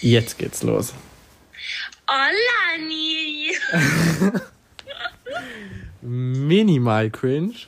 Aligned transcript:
Jetzt 0.00 0.38
geht's 0.38 0.62
los. 0.62 0.94
Hola, 2.08 2.78
Nini. 2.78 3.54
Minimal 6.02 7.10
cringe. 7.10 7.66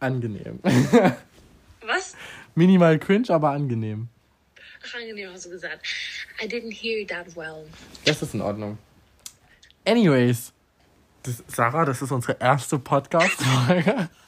Angenehm. 0.00 0.58
Was? 1.86 2.16
Minimal 2.54 2.98
cringe, 2.98 3.30
aber 3.30 3.50
angenehm. 3.50 4.08
Ach, 4.84 4.94
angenehm 4.94 5.30
hast 5.32 5.44
du 5.46 5.50
gesagt. 5.50 5.86
I 6.42 6.48
didn't 6.48 6.72
hear 6.72 7.06
that 7.06 7.36
well. 7.36 7.66
Das 8.04 8.22
ist 8.22 8.34
in 8.34 8.40
Ordnung. 8.40 8.78
Anyways. 9.84 10.52
Das, 11.22 11.44
Sarah, 11.46 11.84
das 11.84 12.02
ist 12.02 12.10
unsere 12.10 12.36
erste 12.40 12.78
Podcast-Folge. 12.78 14.08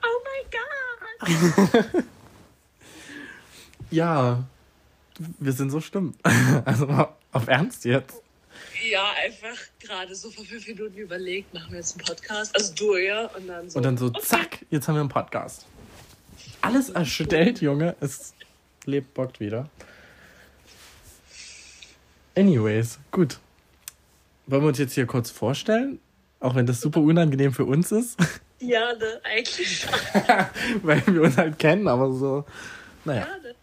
Oh 0.00 0.20
my 0.24 1.62
god. 1.92 2.04
ja. 3.90 4.44
Wir 5.18 5.52
sind 5.52 5.70
so 5.70 5.80
stumm. 5.80 6.14
Also 6.64 6.86
auf 7.32 7.46
Ernst 7.46 7.84
jetzt. 7.84 8.22
Ja, 8.90 9.04
einfach 9.24 9.56
gerade 9.80 10.14
so 10.14 10.30
vor 10.30 10.44
fünf 10.44 10.66
Minuten 10.66 10.96
überlegt, 10.96 11.52
machen 11.54 11.70
wir 11.70 11.78
jetzt 11.78 11.96
einen 11.96 12.06
Podcast. 12.06 12.54
Also 12.54 12.74
du, 12.74 12.96
ja. 12.96 13.26
Und 13.26 13.46
dann 13.46 13.70
so. 13.70 13.76
Und 13.76 13.82
dann 13.84 13.96
so, 13.96 14.10
zack, 14.10 14.64
jetzt 14.70 14.88
haben 14.88 14.94
wir 14.94 15.00
einen 15.00 15.08
Podcast. 15.08 15.66
Alles 16.60 16.90
erstellt, 16.90 17.60
Junge. 17.60 17.96
Es 18.00 18.34
lebt, 18.84 19.14
bockt 19.14 19.40
wieder. 19.40 19.68
Anyways, 22.36 22.98
gut. 23.10 23.38
Wollen 24.46 24.62
wir 24.62 24.68
uns 24.68 24.78
jetzt 24.78 24.94
hier 24.94 25.06
kurz 25.06 25.30
vorstellen? 25.30 26.00
Auch 26.40 26.54
wenn 26.54 26.66
das 26.66 26.80
super 26.80 27.00
unangenehm 27.00 27.52
für 27.52 27.64
uns 27.64 27.92
ist. 27.92 28.18
Ja, 28.60 28.92
ne, 28.94 29.20
eigentlich 29.24 29.80
schon. 29.80 29.92
Weil 30.82 31.02
wir 31.06 31.22
uns 31.22 31.36
halt 31.36 31.58
kennen, 31.58 31.86
aber 31.88 32.12
so. 32.12 32.44
Naja. 33.04 33.20
Ja, 33.20 33.38
ne. 33.38 33.54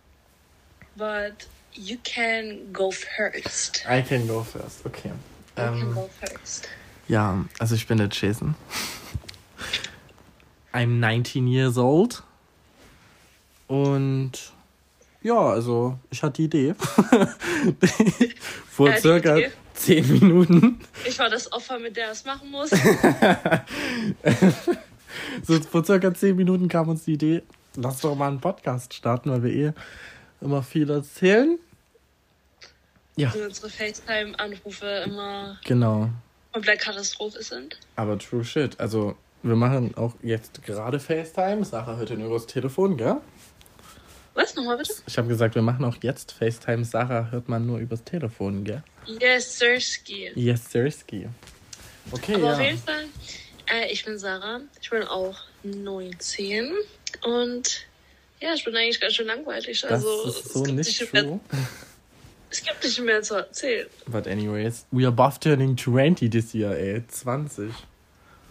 But 0.95 1.48
you 1.73 1.98
can 2.04 2.72
go 2.72 2.91
first. 2.91 3.86
I 3.90 4.02
can 4.02 4.27
go 4.27 4.44
first, 4.44 4.86
okay. 4.86 5.09
You 5.58 5.64
can 5.64 5.73
Ähm, 5.81 5.94
go 5.94 6.09
first. 6.20 6.67
ja, 7.08 7.44
also 7.59 7.75
ich 7.75 7.86
bin 7.88 7.97
der 7.97 8.09
Jason. 8.11 8.56
I'm 10.73 11.00
19 11.00 11.47
years 11.47 11.78
old. 11.78 12.23
Und 13.67 14.31
ja, 15.22 15.38
also 15.39 15.97
ich 16.11 16.22
hatte 16.23 16.33
die 16.42 16.45
Idee. 16.45 16.75
Vor 18.70 18.89
Ja, 18.89 18.95
die 18.95 19.02
circa 19.02 19.38
Idee. 19.38 19.52
10 19.73 20.20
Minuten. 20.20 20.80
Ich 21.05 21.17
war 21.20 21.30
das 21.30 21.52
Opfer, 21.52 21.80
mit 21.80 21.95
der 21.98 22.11
es 22.11 22.23
machen 22.25 22.50
muss. 22.52 22.70
So 25.44 25.59
vor 25.61 25.83
circa 25.86 26.14
10 26.14 26.36
Minuten 26.36 26.67
kam 26.67 26.89
uns 26.89 27.05
die 27.05 27.14
Idee, 27.14 27.42
lass 27.75 28.02
doch 28.02 28.16
mal 28.16 28.27
einen 28.27 28.42
Podcast 28.42 28.94
starten, 28.94 29.30
weil 29.31 29.44
wir 29.44 29.52
eh 29.53 29.73
immer 30.41 30.64
viel 30.64 30.89
erzählen. 30.89 31.58
Ja, 33.17 33.31
Und 33.31 33.41
unsere 33.44 33.69
FaceTime-Anrufe 33.69 35.03
immer 35.05 35.58
genau. 35.64 36.09
komplett 36.52 36.81
Katastrophe 36.81 37.42
sind. 37.42 37.77
Aber 37.95 38.17
true 38.19 38.44
shit. 38.44 38.80
Also, 38.80 39.16
wir 39.42 39.55
machen 39.55 39.95
auch 39.95 40.16
jetzt 40.22 40.64
gerade 40.64 41.00
FaceTime. 41.00 41.64
Sarah 41.64 41.95
hört 41.95 42.09
nur 42.09 42.27
übers 42.27 42.45
Telefon, 42.47 42.97
gell? 42.97 43.17
Was? 44.33 44.53
Nochmal 44.55 44.77
bitte? 44.77 44.94
Ich 45.08 45.17
habe 45.17 45.30
gesagt, 45.30 45.55
wir 45.55 45.61
machen 45.61 45.86
auch 45.86 45.95
jetzt 46.02 46.33
FaceTime. 46.33 46.83
Sarah 46.83 47.31
hört 47.31 47.47
man 47.47 47.66
nur 47.66 47.80
übers 47.80 48.03
Telefon, 48.03 48.66
gell? 48.66 48.83
Yes, 49.22 49.59
Sirski. 49.59 50.31
Yes, 50.36 50.70
Sirski. 50.72 51.30
Okay, 52.11 52.36
Aber 52.36 52.44
ja. 52.44 52.53
auf 52.53 52.59
jeden 52.59 52.77
Fall, 52.77 53.05
äh, 53.72 53.92
ich 53.92 54.03
bin 54.03 54.20
Sarah. 54.20 54.59
Ich 54.81 54.89
bin 54.89 55.03
auch 55.03 55.38
19. 55.64 56.73
Und 57.23 57.84
ja, 58.41 58.53
ich 58.53 58.64
bin 58.64 58.75
eigentlich 58.75 59.00
ganz 59.00 59.14
schön 59.16 59.28
langweilig. 59.28 59.81
Das 59.81 59.91
also, 59.91 60.23
ist 60.25 60.53
so 60.53 60.59
es, 60.61 60.66
gibt 60.66 60.78
nicht 60.78 61.02
nicht 61.02 61.14
mehr, 61.14 61.39
es 62.50 62.64
gibt 62.64 62.83
nicht 62.83 63.00
mehr 63.02 63.22
zu 63.22 63.36
erzählen. 63.36 63.88
But 64.08 64.27
anyways, 64.27 64.86
we 64.92 65.03
are 65.05 65.11
both 65.11 65.39
turning 65.42 65.77
20 65.77 66.30
this 66.30 66.53
year, 66.53 66.72
ey. 66.77 67.03
20. 67.08 67.72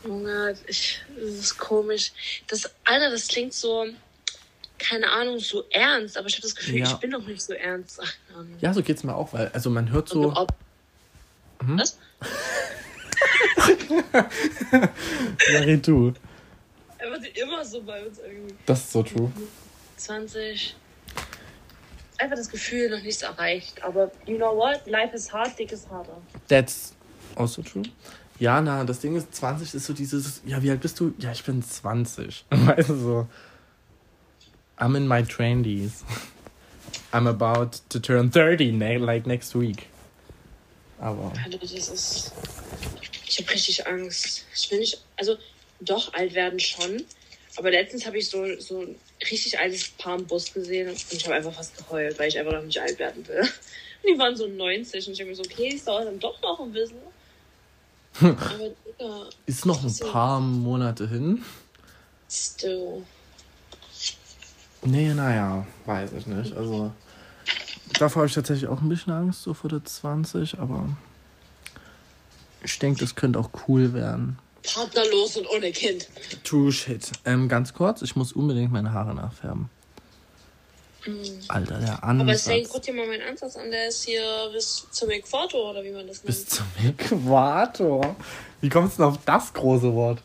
Junge, 0.05 0.55
ich, 0.67 1.01
das 1.17 1.35
ist 1.35 1.59
komisch. 1.59 2.13
Das, 2.49 2.71
Alter, 2.85 3.11
das 3.11 3.29
klingt 3.29 3.55
so, 3.55 3.87
keine 4.79 5.11
Ahnung, 5.11 5.39
so 5.39 5.65
ernst. 5.71 6.19
Aber 6.19 6.29
ich 6.29 6.35
habe 6.35 6.43
das 6.43 6.55
Gefühl, 6.55 6.79
Ja. 6.81 6.87
ich 6.87 6.95
bin 6.95 7.11
doch 7.11 7.25
nicht 7.25 7.41
so 7.43 7.55
ernst. 7.55 8.01
Ach. 8.03 8.13
Ja, 8.61 8.75
so 8.75 8.83
geht's 8.83 9.05
mir 9.05 9.15
auch, 9.15 9.33
weil, 9.33 9.49
also 9.49 9.71
man 9.71 9.91
hört 9.91 10.09
so. 10.09 10.33
ob, 10.35 10.53
Hm? 11.65 11.79
Was? 11.79 11.99
Ja, 15.53 15.77
du. 15.77 16.13
Er 16.99 17.11
wird 17.11 17.37
immer 17.39 17.65
so 17.65 17.83
bei 17.83 18.05
uns 18.05 18.19
irgendwie. 18.19 18.55
Das 18.67 18.81
ist 18.81 18.93
so 18.93 19.03
true. 19.03 19.31
20. 19.97 20.77
Einfach 22.19 22.37
das 22.37 22.49
Gefühl, 22.49 22.91
noch 22.91 23.03
nichts 23.03 23.23
erreicht. 23.23 23.83
Aber 23.83 24.11
you 24.27 24.37
know 24.37 24.57
what? 24.57 24.87
Life 24.87 25.15
is 25.15 25.33
hard, 25.33 25.59
dick 25.59 25.73
is 25.73 25.87
harder. 25.91 26.17
That's 26.49 26.95
also 27.37 27.63
true. 27.63 27.83
Ja, 28.39 28.61
na, 28.61 28.85
das 28.85 29.01
Ding 29.01 29.17
ist, 29.17 29.35
20 29.35 29.75
ist 29.75 29.87
so 29.87 29.93
dieses, 29.93 30.43
ja, 30.45 30.63
wie 30.63 30.71
alt 30.71 30.81
bist 30.81 30.99
du? 30.99 31.15
Ja, 31.19 31.33
ich 31.33 31.45
bin 31.45 31.63
20. 31.63 32.45
Weißt 32.51 32.89
du 32.89 32.97
so. 32.97 33.29
I'm 34.77 34.97
in 34.97 35.07
my 35.07 35.23
20s. 35.23 36.03
I'm 37.13 37.29
about 37.29 37.79
to 37.91 38.01
turn 38.01 38.31
30, 38.31 38.73
ne 38.73 38.99
like 38.99 39.27
next 39.27 39.55
week. 39.55 39.87
Aber, 40.99 41.33
Alter, 41.45 41.59
das 41.59 41.73
ist. 41.73 42.33
Ich 43.27 43.39
habe 43.39 43.51
richtig 43.51 43.87
Angst. 43.87 44.45
Ich 44.55 44.71
will 44.71 44.81
nicht. 44.81 45.01
Also, 45.17 45.37
doch, 45.81 46.13
alt 46.15 46.35
werden 46.35 46.59
schon. 46.59 47.05
Aber 47.57 47.71
letztens 47.71 48.05
habe 48.07 48.19
ich 48.19 48.29
so, 48.29 48.45
so 48.59 48.81
ein 48.81 48.97
richtig 49.31 49.59
altes 49.59 49.89
Paar 49.91 50.19
im 50.19 50.27
Bus 50.27 50.53
gesehen 50.53 50.89
und 50.89 51.05
ich 51.11 51.25
habe 51.25 51.37
einfach 51.37 51.53
fast 51.53 51.77
geheult, 51.77 52.19
weil 52.19 52.29
ich 52.29 52.39
einfach 52.39 52.53
noch 52.53 52.63
nicht 52.63 52.81
alt 52.81 52.99
werden 52.99 53.27
will. 53.29 53.41
Und 54.03 54.13
die 54.13 54.19
waren 54.19 54.37
so 54.37 54.47
90 54.47 55.07
und 55.07 55.15
ich 55.15 55.21
habe 55.21 55.31
mir 55.31 55.37
so, 55.37 55.43
okay, 55.43 55.73
es 55.75 55.85
dauert 55.85 56.07
dann 56.07 56.19
doch 56.19 56.39
noch 56.43 56.61
ein 56.61 56.73
bisschen. 56.73 56.99
Aber, 58.21 58.35
Digga, 58.87 59.31
ist 59.47 59.65
noch 59.65 59.83
ein 59.83 60.11
paar 60.11 60.41
Monate 60.41 61.09
hin? 61.09 61.43
still. 62.35 63.03
Nee, 64.83 65.15
naja, 65.15 65.67
weiß 65.87 66.13
ich 66.13 66.27
nicht. 66.27 66.55
Also, 66.55 66.93
davor 67.99 68.21
habe 68.21 68.27
ich 68.29 68.35
tatsächlich 68.35 68.69
auch 68.69 68.83
ein 68.83 68.89
bisschen 68.89 69.13
Angst, 69.13 69.43
so 69.43 69.55
vor 69.55 69.71
der 69.71 69.85
20, 69.85 70.59
aber 70.59 70.89
ich 72.63 72.79
denke, 72.79 73.01
das 73.01 73.15
könnte 73.15 73.39
auch 73.39 73.51
cool 73.67 73.95
werden. 73.95 74.39
Partnerlos 74.65 75.37
und 75.37 75.49
ohne 75.51 75.71
Kind. 75.73 76.09
True 76.43 76.73
shit. 76.73 77.13
Ähm, 77.25 77.49
ganz 77.49 77.75
kurz, 77.75 78.03
ich 78.03 78.17
muss 78.17 78.33
unbedingt 78.33 78.73
meine 78.73 78.93
Haare 78.93 79.15
nachfärben. 79.15 79.69
Alter, 81.49 81.79
der 81.81 81.95
Aber 82.03 82.07
Ansatz. 82.23 82.45
deswegen, 82.45 82.69
guck 82.71 82.83
dir 82.83 82.95
mal 82.95 83.07
meinen 83.07 83.23
Ansatz 83.29 83.57
an, 83.57 83.71
der 83.71 83.89
ist 83.89 84.05
hier 84.05 84.51
bis 84.53 84.87
zum 84.91 85.11
Äquator 85.11 85.71
oder 85.71 85.85
wie 85.85 85.91
man 85.91 86.07
das 86.07 86.19
nennt. 86.25 86.27
Bis 86.27 86.47
zum 86.47 86.65
Äquator. 86.83 88.17
Wie 88.63 88.71
kommst 88.71 88.99
du 88.99 89.03
denn 89.03 89.13
auf 89.13 89.19
das 89.27 89.53
große 89.53 89.93
Wort? 89.93 90.23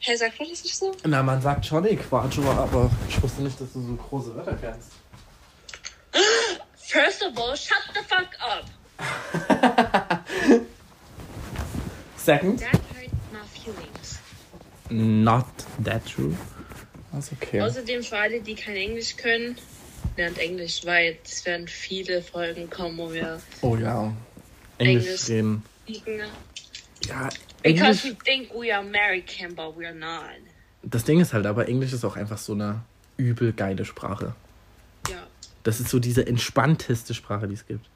Hey, 0.00 0.16
sagt 0.16 0.38
man 0.38 0.48
das 0.50 0.62
nicht 0.62 0.76
so? 0.76 0.94
Na, 1.04 1.22
man 1.22 1.40
sagt 1.40 1.64
schon 1.64 1.86
Äquator, 1.86 2.44
aber 2.58 2.90
ich 3.08 3.22
wusste 3.22 3.42
nicht, 3.42 3.58
dass 3.58 3.72
du 3.72 3.80
so 3.80 3.94
große 3.94 4.34
Wörter 4.36 4.54
kennst. 4.54 4.90
First 6.76 7.22
of 7.22 7.36
all, 7.36 7.56
shut 7.56 7.78
the 7.94 8.00
fuck 8.06 8.28
up. 8.40 8.64
Second, 12.16 12.62
not 14.90 15.46
that 15.84 16.02
true. 16.06 16.34
Das 17.12 17.26
ist 17.26 17.32
okay. 17.40 17.60
Außerdem 17.60 18.02
für 18.02 18.18
alle, 18.18 18.40
die 18.40 18.54
kein 18.54 18.76
Englisch 18.76 19.16
können, 19.16 19.56
lernt 20.16 20.38
Englisch, 20.38 20.82
weil 20.84 21.16
es 21.24 21.44
werden 21.46 21.66
viele 21.68 22.22
Folgen 22.22 22.68
kommen, 22.70 22.98
wo 22.98 23.12
wir 23.12 23.40
Oh 23.62 23.76
ja. 23.76 24.12
Englisch, 24.78 25.06
Englisch. 25.06 25.28
reden. 25.28 25.62
Ja, 27.06 27.28
Because 27.62 27.62
Englisch. 27.62 28.04
we 28.04 28.16
think 28.24 28.50
we 28.54 28.72
are 28.74 28.84
American, 28.86 29.54
but 29.54 29.76
we 29.76 29.86
are 29.86 29.94
not. 29.94 30.20
Das 30.82 31.04
Ding 31.04 31.20
ist 31.20 31.32
halt 31.32 31.46
aber, 31.46 31.66
Englisch 31.68 31.92
ist 31.92 32.04
auch 32.04 32.16
einfach 32.16 32.38
so 32.38 32.52
eine 32.52 32.82
übel 33.16 33.52
geile 33.52 33.84
Sprache. 33.84 34.34
Ja, 35.08 35.26
Das 35.64 35.80
ist 35.80 35.88
so 35.88 35.98
diese 35.98 36.26
entspannteste 36.26 37.14
Sprache, 37.14 37.48
die 37.48 37.54
es 37.54 37.66
gibt. 37.66 37.86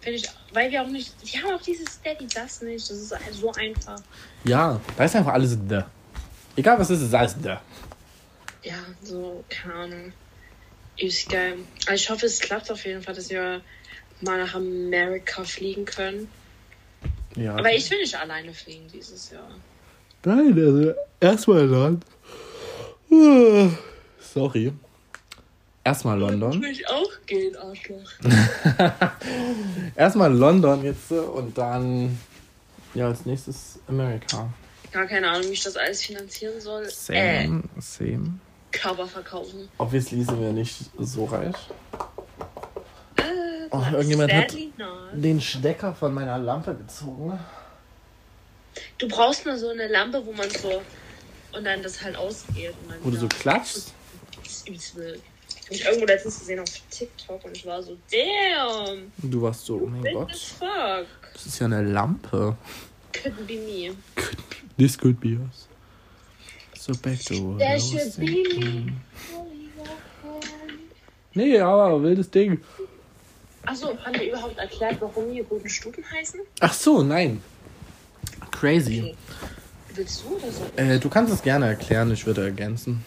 finde 0.00 0.18
ich, 0.18 0.28
weil 0.54 0.70
wir 0.70 0.82
auch 0.82 0.86
nicht, 0.88 1.12
wir 1.24 1.42
haben 1.42 1.54
auch 1.56 1.62
dieses 1.62 1.86
Steady 1.94 2.26
das 2.34 2.62
nicht, 2.62 2.88
das 2.88 2.96
ist 2.96 3.14
so 3.34 3.52
einfach. 3.52 4.00
Ja, 4.44 4.80
da 4.96 5.04
ist 5.04 5.14
einfach 5.16 5.32
alles 5.34 5.58
da. 5.68 5.90
Egal 6.56 6.78
was 6.78 6.90
es 6.90 7.00
ist, 7.00 7.08
ist 7.08 7.14
alles 7.14 7.36
da. 7.42 7.60
Ja, 8.62 8.74
so, 9.02 9.44
keine 9.48 9.74
Ahnung. 9.74 10.12
Ist 10.96 11.28
geil. 11.28 11.54
Also 11.86 11.94
ich 11.94 12.10
hoffe, 12.10 12.26
es 12.26 12.40
klappt 12.40 12.70
auf 12.70 12.84
jeden 12.84 13.02
Fall, 13.02 13.14
dass 13.14 13.30
wir 13.30 13.62
mal 14.20 14.38
nach 14.38 14.54
Amerika 14.54 15.44
fliegen 15.44 15.84
können. 15.84 16.28
Ja. 17.36 17.56
Aber 17.56 17.72
ich 17.72 17.90
will 17.90 17.98
nicht 17.98 18.14
alleine 18.18 18.52
fliegen 18.52 18.86
dieses 18.92 19.30
Jahr. 19.30 19.48
Nein, 20.24 20.52
also 20.58 20.92
erstmal 21.20 21.64
London. 21.64 22.02
Sorry. 24.20 24.72
Erstmal 25.82 26.18
London. 26.18 26.60
will 26.60 26.70
ich 26.70 26.86
auch 26.86 27.10
gehen, 27.26 27.56
Arschloch. 27.56 28.12
Erstmal 29.96 30.32
London 30.32 30.84
jetzt 30.84 31.10
und 31.10 31.56
dann 31.56 32.18
ja 32.94 33.06
als 33.06 33.24
nächstes 33.24 33.78
Amerika. 33.88 34.52
Gar 34.92 35.06
keine 35.06 35.30
Ahnung, 35.30 35.48
wie 35.48 35.52
ich 35.52 35.62
das 35.62 35.76
alles 35.76 36.02
finanzieren 36.02 36.60
soll. 36.60 36.84
Äh, 36.84 36.88
Same, 36.90 37.62
same. 37.78 38.38
Körper 38.72 39.06
verkaufen. 39.06 39.68
Obviously 39.78 40.22
sind 40.22 40.40
wir 40.40 40.52
nicht 40.52 40.76
so 40.98 41.24
reich. 41.24 41.56
Äh, 43.16 43.92
Irgendjemand 43.92 44.32
hat 44.32 44.52
not. 44.78 44.98
den 45.12 45.40
Stecker 45.40 45.94
von 45.94 46.14
meiner 46.14 46.38
Lampe 46.38 46.74
gezogen. 46.74 47.38
Du 48.98 49.08
brauchst 49.08 49.46
nur 49.46 49.56
so 49.56 49.68
eine 49.70 49.88
Lampe, 49.88 50.24
wo 50.24 50.32
man 50.32 50.48
so 50.50 50.82
und 51.52 51.64
dann 51.64 51.82
das 51.82 52.02
halt 52.02 52.16
ausgeht. 52.16 52.74
Und 52.82 52.90
dann 52.90 52.98
Wo 53.04 53.10
du 53.10 53.16
so 53.16 53.28
klatschst. 53.28 53.92
Das 54.42 54.52
ist 54.52 54.68
übelst 54.68 54.96
wild. 54.96 55.20
Hab 55.64 55.70
ich 55.72 55.84
irgendwo 55.84 56.06
letztens 56.06 56.38
gesehen 56.40 56.60
auf 56.60 56.68
TikTok 56.90 57.44
und 57.44 57.56
ich 57.56 57.66
war 57.66 57.82
so, 57.82 57.96
damn, 58.10 59.12
du 59.18 59.42
warst 59.42 59.66
so, 59.66 59.76
oh 59.76 59.86
mein 59.86 60.12
Gott, 60.12 60.30
das 61.32 61.46
ist 61.46 61.58
ja 61.60 61.66
eine 61.66 61.82
Lampe. 61.82 62.56
Couldn't 63.12 63.46
be 63.46 63.56
me. 63.56 63.96
This 64.76 64.96
could 64.96 65.20
be 65.20 65.36
us. 65.36 65.68
So 66.74 66.94
back 66.94 67.18
to 67.26 67.34
what 67.42 67.60
was 67.60 67.90
should 67.90 68.16
be 68.18 68.44
me. 68.58 68.92
Nee, 71.34 71.58
aber 71.60 72.02
wildes 72.02 72.30
Ding. 72.30 72.60
Achso, 73.66 73.96
haben 74.04 74.14
wir 74.14 74.28
überhaupt 74.28 74.58
erklärt, 74.58 75.00
warum 75.00 75.30
hier 75.30 75.44
guten 75.44 75.68
Stuten 75.68 76.04
heißen? 76.10 76.40
Ach 76.60 76.72
so, 76.72 77.02
nein. 77.02 77.42
Crazy. 78.50 79.00
Okay. 79.00 79.16
Willst 79.94 80.24
du 80.24 80.36
oder 80.36 80.50
so? 80.50 80.64
Äh, 80.76 80.98
du 80.98 81.08
kannst 81.08 81.32
es 81.32 81.42
gerne 81.42 81.66
erklären, 81.66 82.10
ich 82.12 82.24
würde 82.26 82.44
ergänzen. 82.44 83.04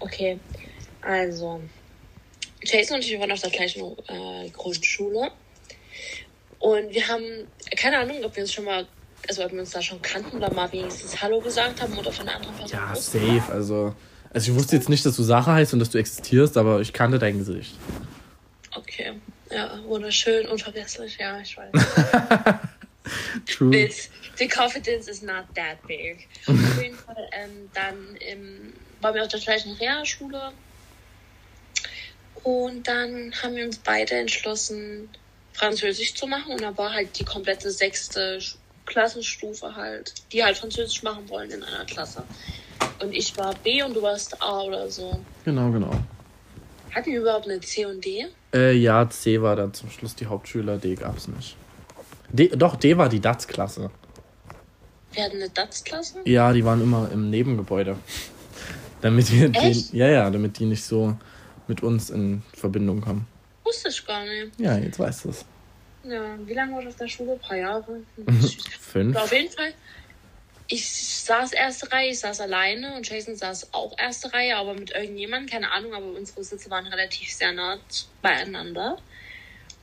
Okay, 0.00 0.38
also. 1.02 1.60
Jason 2.62 2.96
und 2.96 3.04
ich 3.04 3.18
waren 3.18 3.30
auf 3.30 3.40
der 3.40 3.50
gleichen 3.50 3.96
äh, 4.08 4.50
Grundschule. 4.50 5.30
Und 6.58 6.92
wir 6.92 7.06
haben, 7.06 7.24
keine 7.76 7.98
Ahnung, 7.98 8.24
ob 8.24 8.34
wir 8.34 8.42
uns 8.42 8.52
schon 8.52 8.64
mal, 8.64 8.86
also 9.28 9.44
ob 9.44 9.52
wir 9.52 9.60
uns 9.60 9.70
da 9.70 9.80
schon 9.80 10.02
kannten 10.02 10.36
oder 10.36 10.52
mal 10.52 10.70
wenigstens 10.72 11.20
Hallo 11.20 11.40
gesagt 11.40 11.80
haben 11.80 11.96
oder 11.96 12.12
von 12.12 12.28
einer 12.28 12.36
anderen 12.36 12.56
Person. 12.56 12.78
Ja, 12.78 12.94
safe. 12.94 13.52
Also, 13.52 13.94
also 14.30 14.50
ich 14.50 14.56
wusste 14.56 14.76
jetzt 14.76 14.88
nicht, 14.88 15.04
dass 15.06 15.16
du 15.16 15.22
Sache 15.22 15.52
heißt 15.52 15.72
und 15.72 15.78
dass 15.78 15.90
du 15.90 15.98
existierst, 15.98 16.56
aber 16.56 16.80
ich 16.80 16.92
kannte 16.92 17.18
dein 17.18 17.38
Gesicht. 17.38 17.74
Okay, 18.74 19.14
ja, 19.50 19.78
wunderschön, 19.84 20.46
unvergesslich, 20.46 21.16
ja, 21.18 21.40
ich 21.40 21.56
weiß. 21.56 21.72
True. 23.46 23.74
It's, 23.74 24.10
the 24.36 24.48
confidence 24.48 25.08
is 25.08 25.22
not 25.22 25.44
that 25.54 25.82
big. 25.86 26.28
Auf 26.46 26.82
jeden 26.82 26.96
Fall, 26.96 27.28
ähm, 27.32 27.70
dann 27.72 28.16
ähm, 28.20 28.72
waren 29.00 29.14
wir 29.14 29.22
auf 29.22 29.28
der 29.28 29.40
gleichen 29.40 29.72
Realschule. 29.72 30.52
Und 32.42 32.86
dann 32.86 33.32
haben 33.42 33.56
wir 33.56 33.64
uns 33.64 33.78
beide 33.78 34.14
entschlossen, 34.14 35.08
Französisch 35.58 36.14
zu 36.14 36.26
machen. 36.26 36.52
Und 36.52 36.62
da 36.62 36.76
war 36.76 36.92
halt 36.92 37.18
die 37.18 37.24
komplette 37.24 37.70
sechste 37.70 38.38
Klassenstufe 38.86 39.74
halt, 39.74 40.14
die 40.32 40.42
halt 40.42 40.56
Französisch 40.56 41.02
machen 41.02 41.28
wollen 41.28 41.50
in 41.50 41.62
einer 41.62 41.84
Klasse. 41.84 42.22
Und 43.00 43.12
ich 43.12 43.36
war 43.36 43.54
B 43.62 43.82
und 43.82 43.94
du 43.94 44.02
warst 44.02 44.40
A 44.40 44.62
oder 44.62 44.90
so. 44.90 45.20
Genau, 45.44 45.70
genau. 45.70 45.90
Hatten 46.94 47.12
wir 47.12 47.20
überhaupt 47.20 47.46
eine 47.46 47.60
C 47.60 47.84
und 47.84 48.04
D? 48.04 48.26
Äh, 48.54 48.72
ja, 48.72 49.08
C 49.10 49.42
war 49.42 49.56
dann 49.56 49.74
zum 49.74 49.90
Schluss 49.90 50.14
die 50.14 50.26
Hauptschüler, 50.26 50.78
D 50.78 50.94
gab's 50.94 51.28
nicht. 51.28 51.56
D, 52.30 52.48
doch, 52.48 52.76
D 52.76 52.96
war 52.96 53.08
die 53.08 53.20
DATS-Klasse. 53.20 53.90
Wir 55.12 55.24
hatten 55.24 55.36
eine 55.36 55.50
DATS-Klasse? 55.50 56.20
Ja, 56.24 56.52
die 56.52 56.64
waren 56.64 56.82
immer 56.82 57.10
im 57.12 57.30
Nebengebäude. 57.30 57.96
Damit 59.00 59.32
wir 59.32 59.50
Echt? 59.54 59.92
den, 59.92 59.98
ja, 59.98 60.08
ja, 60.08 60.30
damit 60.30 60.58
die 60.58 60.64
nicht 60.64 60.84
so 60.84 61.16
mit 61.68 61.82
uns 61.82 62.10
in 62.10 62.42
Verbindung 62.54 63.00
kommen. 63.00 63.26
Wusste 63.68 63.90
ich 63.90 64.06
gar 64.06 64.24
nicht. 64.24 64.58
Ja, 64.58 64.78
jetzt 64.78 64.98
weißt 64.98 65.24
du 65.24 65.28
es. 65.28 65.44
Ja, 66.04 66.38
wie 66.46 66.54
lange 66.54 66.72
war 66.72 66.80
ich 66.80 66.88
auf 66.88 66.96
der 66.96 67.08
Schule? 67.08 67.32
Ein 67.32 67.38
paar 67.38 67.56
Jahre. 67.56 68.00
Fünf. 68.80 69.14
Aber 69.14 69.24
auf 69.24 69.32
jeden 69.32 69.52
Fall, 69.52 69.74
ich 70.68 70.88
saß 71.24 71.52
erste 71.52 71.92
Reihe, 71.92 72.10
ich 72.10 72.20
saß 72.20 72.40
alleine 72.40 72.96
und 72.96 73.06
Jason 73.06 73.36
saß 73.36 73.74
auch 73.74 73.94
erste 73.98 74.32
Reihe, 74.32 74.56
aber 74.56 74.72
mit 74.72 74.92
irgendjemandem, 74.92 75.50
keine 75.50 75.70
Ahnung, 75.70 75.92
aber 75.92 76.06
unsere 76.06 76.42
Sitze 76.44 76.70
waren 76.70 76.86
relativ 76.86 77.30
sehr 77.30 77.52
nah 77.52 77.76
beieinander. 78.22 78.96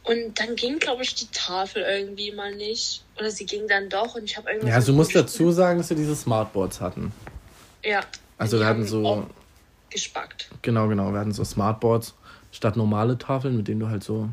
Und 0.03 0.39
dann 0.39 0.55
ging, 0.55 0.79
glaube 0.79 1.03
ich, 1.03 1.13
die 1.13 1.27
Tafel 1.27 1.83
irgendwie 1.83 2.31
mal 2.31 2.55
nicht. 2.55 3.03
Oder 3.19 3.29
sie 3.29 3.45
ging 3.45 3.67
dann 3.67 3.89
doch 3.89 4.15
und 4.15 4.23
ich 4.23 4.35
habe 4.37 4.49
irgendwas. 4.49 4.69
Ja, 4.69 4.75
also 4.75 4.91
du 4.91 4.97
musst 4.97 5.15
dazu 5.15 5.51
sagen, 5.51 5.77
dass 5.77 5.89
wir 5.89 5.97
diese 5.97 6.15
Smartboards 6.15 6.81
hatten. 6.81 7.11
Ja. 7.83 8.01
Also 8.37 8.59
wir 8.59 8.65
hatten 8.65 8.85
so, 8.85 9.27
Gespackt. 9.91 10.49
genau, 10.61 10.87
genau, 10.87 11.11
wir 11.11 11.19
hatten 11.19 11.33
so 11.33 11.43
Smartboards 11.43 12.15
statt 12.55 12.77
normale 12.77 13.17
Tafeln, 13.17 13.57
mit 13.57 13.67
denen 13.67 13.81
du 13.81 13.89
halt 13.89 14.03
so, 14.03 14.29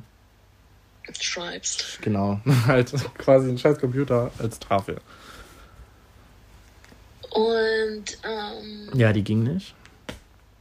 Schreibst. 1.20 1.98
genau, 2.00 2.40
halt 2.66 2.92
quasi 3.18 3.48
einen 3.48 3.58
scheiß 3.58 3.78
Computer 3.78 4.30
als 4.38 4.58
Tafel. 4.60 5.00
Und 7.30 8.04
ähm, 8.24 8.90
Ja, 8.94 9.12
die 9.12 9.24
ging 9.24 9.42
nicht. 9.42 9.74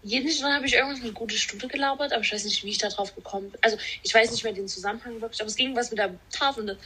jeden 0.04 0.42
Mal 0.42 0.56
habe 0.56 0.66
ich 0.66 0.74
irgendwas 0.74 1.04
mit 1.04 1.14
gute 1.14 1.36
Stunde 1.36 1.68
gelabert, 1.68 2.14
aber 2.14 2.22
ich 2.24 2.34
weiß 2.34 2.46
nicht, 2.46 2.64
wie 2.64 2.70
ich 2.70 2.78
da 2.80 2.90
drauf 2.90 3.14
gekommen 3.14 3.52
bin. 3.52 3.60
Also 3.62 3.78
ich 4.04 4.14
weiß 4.14 4.32
nicht 4.32 4.44
mehr 4.44 4.54
den 4.54 4.68
Zusammenhang 4.68 5.22
wirklich, 5.22 5.42
aber 5.42 5.50
es 5.50 5.56
ging 5.56 5.76
was 5.76 5.92
mit 5.92 6.00
der 6.00 6.16
Tafel. 6.32 6.78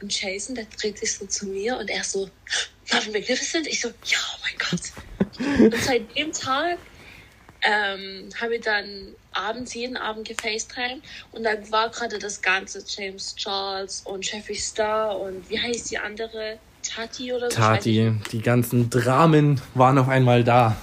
Und 0.00 0.20
Jason, 0.22 0.54
der 0.54 0.66
dreht 0.78 0.98
sich 0.98 1.14
so 1.14 1.26
zu 1.26 1.46
mir 1.46 1.76
und 1.78 1.90
er 1.90 2.04
so, 2.04 2.30
Marvin 2.92 3.12
Magnificent? 3.12 3.66
Ich 3.66 3.80
so, 3.80 3.88
ja, 3.88 4.18
oh 4.34 4.40
mein 4.44 4.58
Gott. 4.58 5.72
und 5.72 5.82
seit 5.82 6.16
dem 6.16 6.32
Tag 6.32 6.78
ähm, 7.62 8.28
haben 8.40 8.50
wir 8.50 8.60
dann 8.60 9.14
abends, 9.32 9.74
jeden 9.74 9.96
Abend 9.96 10.26
gefacetimed 10.26 11.02
und 11.32 11.44
dann 11.44 11.70
war 11.70 11.90
gerade 11.90 12.18
das 12.18 12.42
ganze 12.42 12.82
James 12.86 13.34
Charles 13.36 14.02
und 14.04 14.30
Jeffree 14.30 14.54
Star 14.54 15.18
und 15.18 15.48
wie 15.48 15.58
heißt 15.58 15.90
die 15.90 15.98
andere? 15.98 16.58
Tati 16.82 17.32
oder 17.32 17.50
so? 17.50 17.56
Tati, 17.56 18.12
die 18.32 18.40
ganzen 18.40 18.88
Dramen 18.88 19.60
waren 19.74 19.98
auf 19.98 20.08
einmal 20.08 20.42
da. 20.42 20.76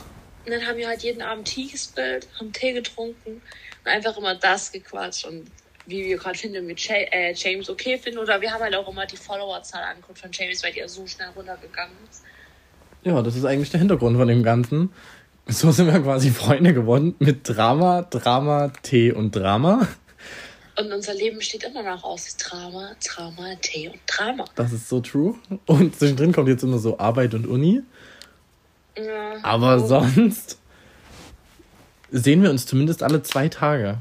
Und 0.45 0.51
dann 0.51 0.65
haben 0.65 0.77
wir 0.77 0.87
halt 0.87 1.01
jeden 1.01 1.21
Abend 1.21 1.47
Tee 1.47 1.67
gespillt, 1.67 2.27
haben 2.39 2.53
Tee 2.53 2.73
getrunken 2.73 3.41
und 3.83 3.91
einfach 3.91 4.15
immer 4.17 4.35
das 4.35 4.71
gequatscht 4.71 5.25
und 5.25 5.49
wie 5.87 6.05
wir 6.05 6.17
gerade 6.17 6.37
finden, 6.37 6.65
mit 6.65 6.85
äh, 6.89 7.33
James 7.33 7.69
okay 7.69 7.97
finden. 7.97 8.19
Oder 8.19 8.39
wir 8.41 8.51
haben 8.51 8.61
halt 8.61 8.75
auch 8.75 8.87
immer 8.89 9.05
die 9.05 9.17
Followerzahl 9.17 9.83
angeguckt 9.83 10.19
von 10.19 10.29
James, 10.31 10.63
weil 10.63 10.73
die 10.73 10.79
ja 10.79 10.87
so 10.87 11.07
schnell 11.07 11.29
runtergegangen 11.29 11.95
ist. 12.09 12.23
Ja, 13.03 13.21
das 13.21 13.35
ist 13.35 13.45
eigentlich 13.45 13.69
der 13.69 13.79
Hintergrund 13.79 14.17
von 14.17 14.27
dem 14.27 14.43
Ganzen. 14.43 14.91
So 15.49 15.71
sind 15.71 15.87
wir 15.87 15.99
quasi 16.01 16.29
Freunde 16.31 16.73
geworden 16.73 17.15
mit 17.19 17.47
Drama, 17.47 18.01
Drama, 18.03 18.71
Tee 18.83 19.11
und 19.11 19.35
Drama. 19.35 19.87
Und 20.77 20.91
unser 20.91 21.13
Leben 21.13 21.37
besteht 21.37 21.63
immer 21.63 21.81
noch 21.83 22.03
aus 22.03 22.35
Drama, 22.37 22.91
Drama, 23.03 23.55
Tee 23.61 23.87
und 23.89 23.99
Drama. 24.05 24.45
Das 24.55 24.71
ist 24.73 24.89
so 24.89 24.99
true. 24.99 25.35
Und 25.65 25.95
zwischendrin 25.95 26.33
kommt 26.33 26.49
jetzt 26.49 26.63
immer 26.63 26.77
so 26.79 26.99
Arbeit 26.99 27.33
und 27.33 27.47
Uni. 27.47 27.81
Ja. 28.97 29.35
Aber 29.43 29.79
sonst 29.79 30.59
sehen 32.11 32.43
wir 32.43 32.49
uns 32.49 32.65
zumindest 32.65 33.01
alle 33.01 33.23
zwei 33.23 33.47
Tage 33.47 33.99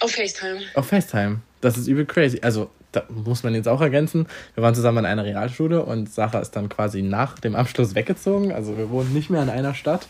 Auf 0.00 0.10
FaceTime. 0.12 0.60
auf 0.74 0.86
FaceTime. 0.86 1.40
Das 1.60 1.76
ist 1.76 1.86
übel 1.86 2.06
crazy. 2.06 2.40
Also, 2.42 2.70
da 2.92 3.04
muss 3.08 3.42
man 3.42 3.54
jetzt 3.54 3.68
auch 3.68 3.80
ergänzen. 3.80 4.26
Wir 4.54 4.62
waren 4.62 4.74
zusammen 4.74 4.98
in 4.98 5.06
einer 5.06 5.24
Realschule 5.24 5.84
und 5.84 6.12
Sarah 6.12 6.40
ist 6.40 6.52
dann 6.52 6.68
quasi 6.68 7.02
nach 7.02 7.38
dem 7.38 7.56
Abschluss 7.56 7.94
weggezogen. 7.94 8.52
Also, 8.52 8.76
wir 8.78 8.90
wohnen 8.90 9.12
nicht 9.12 9.30
mehr 9.30 9.42
in 9.42 9.50
einer 9.50 9.74
Stadt. 9.74 10.06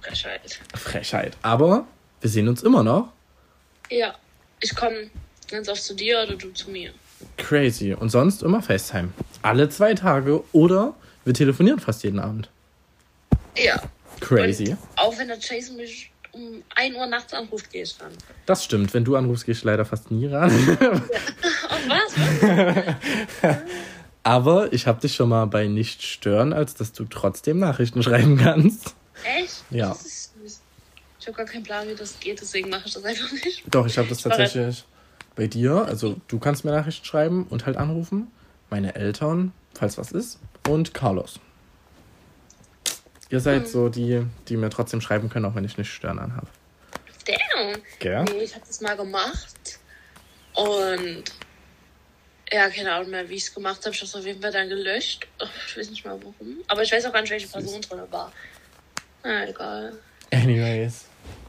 Frechheit. 0.00 0.60
Frechheit. 0.74 1.36
Aber 1.42 1.86
wir 2.20 2.30
sehen 2.30 2.48
uns 2.48 2.62
immer 2.62 2.82
noch. 2.82 3.12
Ja, 3.90 4.14
ich 4.60 4.74
komme 4.74 5.10
ganz 5.50 5.68
oft 5.68 5.82
zu 5.82 5.94
dir 5.94 6.22
oder 6.22 6.36
du 6.36 6.50
zu 6.52 6.70
mir. 6.70 6.92
Crazy. 7.36 7.94
Und 7.94 8.10
sonst 8.10 8.42
immer 8.42 8.62
FaceTime. 8.62 9.10
Alle 9.42 9.68
zwei 9.68 9.94
Tage 9.94 10.42
oder 10.52 10.94
wir 11.24 11.34
telefonieren 11.34 11.78
fast 11.78 12.02
jeden 12.04 12.18
Abend. 12.18 12.48
Ja. 13.56 13.82
Crazy. 14.20 14.70
Und 14.70 14.78
auch 14.96 15.18
wenn 15.18 15.28
der 15.28 15.38
Jason 15.38 15.76
mich 15.76 16.11
um 16.32 16.62
1 16.74 16.96
Uhr 16.96 17.06
nachts 17.06 17.32
anruft, 17.34 17.70
gehe 17.70 17.82
ich 17.82 18.00
ran. 18.00 18.12
Das 18.46 18.64
stimmt. 18.64 18.94
Wenn 18.94 19.04
du 19.04 19.16
anrufst, 19.16 19.44
gehe 19.44 19.52
ich 19.54 19.62
leider 19.64 19.84
fast 19.84 20.10
nie 20.10 20.26
ran. 20.26 20.50
Oh, 20.50 21.88
was? 21.88 22.16
was? 23.42 23.58
Aber 24.24 24.72
ich 24.72 24.86
habe 24.86 25.00
dich 25.00 25.14
schon 25.14 25.28
mal 25.28 25.46
bei 25.46 25.66
nicht 25.66 26.02
stören, 26.02 26.52
als 26.52 26.74
dass 26.74 26.92
du 26.92 27.04
trotzdem 27.04 27.58
Nachrichten 27.58 28.02
schreiben 28.02 28.38
kannst. 28.38 28.94
Echt? 29.24 29.64
Ja. 29.70 29.88
Das 29.88 30.02
ist 30.06 30.32
süß. 30.40 30.60
Ich 31.20 31.26
habe 31.26 31.36
gar 31.36 31.46
keinen 31.46 31.64
Plan, 31.64 31.88
wie 31.88 31.94
das 31.94 32.18
geht, 32.20 32.40
deswegen 32.40 32.70
mache 32.70 32.86
ich 32.86 32.94
das 32.94 33.04
einfach 33.04 33.30
nicht. 33.32 33.62
Doch, 33.70 33.86
ich 33.86 33.98
habe 33.98 34.08
das 34.08 34.18
tatsächlich 34.18 34.84
bei 35.34 35.46
dir. 35.46 35.84
Also 35.86 36.16
du 36.28 36.38
kannst 36.38 36.64
mir 36.64 36.72
Nachrichten 36.72 37.04
schreiben 37.04 37.46
und 37.48 37.66
halt 37.66 37.76
anrufen. 37.76 38.28
Meine 38.70 38.94
Eltern, 38.94 39.52
falls 39.74 39.98
was 39.98 40.12
ist. 40.12 40.38
Und 40.68 40.94
Carlos. 40.94 41.40
Ihr 43.32 43.40
seid 43.40 43.66
so 43.66 43.88
die, 43.88 44.26
die 44.48 44.58
mir 44.58 44.68
trotzdem 44.68 45.00
schreiben 45.00 45.30
können, 45.30 45.46
auch 45.46 45.54
wenn 45.54 45.64
ich 45.64 45.78
nicht 45.78 45.90
stören 45.90 46.18
anhabe. 46.18 46.48
Damn. 47.26 47.82
Gell? 47.98 48.24
Nee, 48.24 48.44
ich 48.44 48.54
habe 48.54 48.64
das 48.66 48.82
mal 48.82 48.94
gemacht. 48.94 49.78
Und 50.54 51.24
ja, 52.52 52.68
keine 52.68 52.92
Ahnung 52.92 53.10
mehr, 53.10 53.26
wie 53.30 53.36
ich 53.36 53.44
es 53.44 53.54
gemacht 53.54 53.80
habe. 53.86 53.94
Ich 53.94 54.00
habe 54.00 54.06
es 54.06 54.14
auf 54.14 54.26
jeden 54.26 54.42
Fall 54.42 54.52
dann 54.52 54.68
gelöscht. 54.68 55.26
Ach, 55.40 55.48
Ich 55.66 55.78
weiß 55.78 55.88
nicht 55.88 56.04
mehr 56.04 56.14
warum. 56.14 56.58
Aber 56.68 56.82
ich 56.82 56.92
weiß 56.92 57.06
auch 57.06 57.12
gar 57.12 57.22
nicht, 57.22 57.30
welche 57.30 57.48
Person 57.48 57.80
drin 57.80 58.00
war. 58.10 58.30
Na, 59.24 59.48
egal. 59.48 59.94
Anyways. 60.30 61.06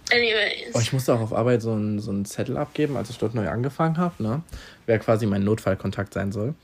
Anyways. 0.09 0.73
Oh, 0.73 0.79
ich 0.79 0.93
musste 0.93 1.13
auch 1.13 1.19
auf 1.19 1.33
Arbeit 1.33 1.61
so 1.61 1.73
einen, 1.73 1.99
so 1.99 2.11
einen 2.11 2.23
Zettel 2.23 2.55
abgeben, 2.55 2.95
als 2.95 3.09
ich 3.09 3.17
dort 3.17 3.33
neu 3.35 3.49
angefangen 3.49 3.97
habe, 3.97 4.23
ne? 4.23 4.41
Wer 4.85 4.99
quasi 4.99 5.25
mein 5.25 5.43
Notfallkontakt 5.43 6.13
sein 6.13 6.31
soll. 6.31 6.55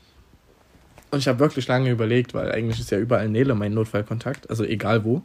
Und 1.10 1.18
ich 1.18 1.28
habe 1.28 1.40
wirklich 1.40 1.66
lange 1.66 1.90
überlegt, 1.90 2.34
weil 2.34 2.52
eigentlich 2.52 2.78
ist 2.78 2.90
ja 2.90 2.98
überall 2.98 3.28
Nele 3.28 3.54
mein 3.54 3.74
Notfallkontakt, 3.74 4.48
also 4.48 4.64
egal 4.64 5.04
wo. 5.04 5.22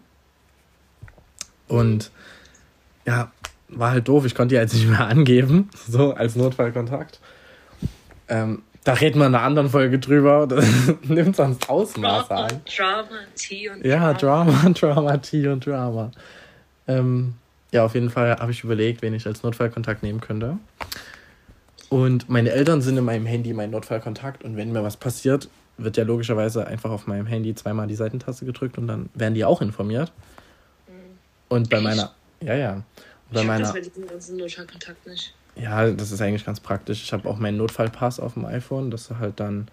Und 1.68 2.12
ja, 3.06 3.32
war 3.70 3.92
halt 3.92 4.08
doof, 4.08 4.26
ich 4.26 4.36
konnte 4.36 4.56
die 4.56 4.60
jetzt 4.60 4.74
nicht 4.74 4.88
mehr 4.88 5.08
angeben, 5.08 5.70
so 5.88 6.14
als 6.14 6.36
Notfallkontakt. 6.36 7.20
Ähm, 8.28 8.64
da 8.84 8.94
reden 8.94 9.20
wir 9.20 9.26
in 9.28 9.36
einer 9.36 9.44
anderen 9.44 9.70
Folge 9.70 10.00
drüber. 10.00 10.48
Das 10.50 10.66
nimmt 11.04 11.36
sonst 11.36 11.70
Ausmaße 11.70 12.28
Drama, 12.28 12.46
an. 12.46 12.62
Drama, 12.78 13.20
T 13.36 13.70
und 13.70 13.86
Ja, 13.86 14.14
Drama, 14.14 14.70
Drama, 14.70 15.18
T 15.22 15.48
und 15.48 15.66
Drama. 15.66 16.12
Ähm, 16.88 17.34
ja, 17.72 17.84
auf 17.84 17.96
jeden 17.96 18.10
Fall 18.10 18.38
habe 18.38 18.52
ich 18.52 18.64
überlegt, 18.64 19.02
wen 19.02 19.14
ich 19.14 19.26
als 19.26 19.44
Notfallkontakt 19.44 20.04
nehmen 20.04 20.22
könnte. 20.22 20.58
Und 21.90 22.30
meine 22.30 22.52
Eltern 22.52 22.82
sind 22.82 22.98
in 22.98 23.06
meinem 23.06 23.26
Handy 23.26 23.54
mein 23.54 23.72
Notfallkontakt. 23.72 24.44
Und 24.44 24.56
wenn 24.56 24.72
mir 24.72 24.84
was 24.84 24.98
passiert, 24.98 25.50
wird 25.78 25.98
ja 25.98 26.04
logischerweise 26.04 26.66
einfach 26.68 26.90
auf 26.92 27.08
meinem 27.08 27.26
Handy 27.26 27.54
zweimal 27.56 27.88
die 27.88 27.96
Seitentaste 27.96 28.46
gedrückt 28.46 28.78
und 28.78 28.88
dann 28.88 29.10
werden 29.14 29.34
die 29.34 29.46
auch 29.46 29.62
informiert. 29.62 30.12
Und 31.50 31.70
bei 31.70 31.78
Echt? 31.78 31.84
meiner. 31.84 32.12
Ja, 32.42 32.56
ja. 32.56 32.74
Und 32.74 32.84
bei 33.32 33.42
Ich 33.42 33.48
meiner. 33.48 33.66
das 33.66 33.74
mit 33.74 33.86
diesem 33.86 34.08
ganzen 34.08 34.38
Notfallkontakt 34.38 35.06
nicht. 35.08 35.34
Ja, 35.56 35.90
das 35.90 36.12
ist 36.12 36.22
eigentlich 36.22 36.46
ganz 36.46 36.60
praktisch. 36.60 37.04
Ich 37.04 37.14
habe 37.14 37.30
auch 37.30 37.38
meinen 37.38 37.58
Notfallpass 37.58 38.20
auf 38.20 38.34
dem 38.34 38.46
iPhone, 38.46 38.92
dass 38.92 39.08
du 39.08 39.20
halt 39.20 39.40
dann 39.40 39.68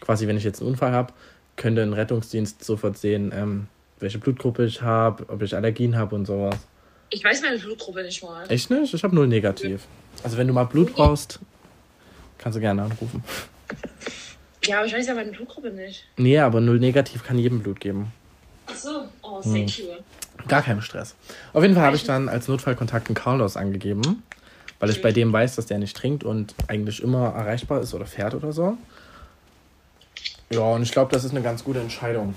quasi, 0.00 0.26
wenn 0.26 0.36
ich 0.36 0.44
jetzt 0.44 0.60
einen 0.60 0.70
Unfall 0.70 0.92
habe, 0.92 1.12
könnte 1.56 1.82
ein 1.82 1.92
Rettungsdienst 1.92 2.64
sofort 2.64 2.96
sehen, 2.98 3.32
ähm, 3.34 3.68
welche 4.00 4.18
Blutgruppe 4.18 4.64
ich 4.64 4.82
habe, 4.82 5.28
ob 5.28 5.42
ich 5.42 5.54
Allergien 5.54 5.96
habe 5.96 6.14
und 6.16 6.26
sowas. 6.26 6.56
Ich 7.10 7.22
weiß 7.22 7.42
meine 7.42 7.58
Blutgruppe 7.58 8.02
nicht 8.02 8.22
mal. 8.22 8.50
Echt 8.50 8.70
nicht? 8.70 8.94
Ich 8.94 9.04
habe 9.04 9.14
null 9.14 9.26
negativ. 9.26 9.86
Also 10.22 10.36
wenn 10.36 10.46
du 10.46 10.52
mal 10.52 10.64
Blut 10.64 10.94
brauchst, 10.94 11.38
kannst 12.38 12.56
du 12.56 12.60
gerne 12.60 12.82
anrufen. 12.82 13.22
Ja, 14.64 14.78
aber 14.78 14.86
ich 14.86 14.92
weiß 14.94 15.06
ja 15.06 15.14
meine 15.14 15.30
Blutgruppe 15.32 15.70
nicht. 15.70 16.04
Nee, 16.16 16.38
aber 16.38 16.60
null 16.60 16.78
negativ 16.78 17.24
kann 17.24 17.38
jedem 17.38 17.62
Blut 17.62 17.80
geben. 17.80 18.12
Ach 18.66 18.74
so. 18.74 19.08
Oh, 19.22 19.42
Hm. 19.42 19.52
thank 19.54 19.78
you. 19.78 19.86
Gar 20.48 20.62
keinen 20.62 20.82
Stress. 20.82 21.14
Auf 21.52 21.62
jeden 21.62 21.74
Fall 21.74 21.84
habe 21.84 21.96
ich 21.96 22.04
dann 22.04 22.28
als 22.28 22.48
Notfallkontakt 22.48 23.08
einen 23.08 23.14
Carlos 23.14 23.56
angegeben, 23.56 24.22
weil 24.78 24.90
ich 24.90 25.02
bei 25.02 25.12
dem 25.12 25.32
weiß, 25.32 25.56
dass 25.56 25.66
der 25.66 25.78
nicht 25.78 25.96
trinkt 25.96 26.24
und 26.24 26.54
eigentlich 26.68 27.02
immer 27.02 27.28
erreichbar 27.34 27.80
ist 27.80 27.92
oder 27.94 28.06
fährt 28.06 28.34
oder 28.34 28.52
so. 28.52 28.76
Ja, 30.50 30.60
und 30.60 30.82
ich 30.82 30.92
glaube, 30.92 31.12
das 31.12 31.24
ist 31.24 31.30
eine 31.32 31.42
ganz 31.42 31.62
gute 31.64 31.80
Entscheidung. 31.80 32.34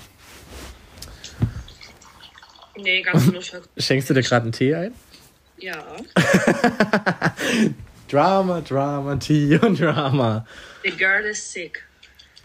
Nee, 2.75 3.01
ganz 3.01 3.25
Notfall. 3.31 3.61
Schenkst 3.77 4.09
du 4.09 4.13
dir 4.13 4.21
gerade 4.21 4.43
einen 4.43 4.51
Tee 4.51 4.75
ein? 4.75 4.93
Ja. 5.59 5.77
Drama, 8.09 8.61
Drama, 8.61 9.15
Tee 9.15 9.57
und 9.57 9.79
Drama. 9.79 10.45
The 10.83 10.91
girl 10.91 11.23
is 11.25 11.51
sick. 11.51 11.83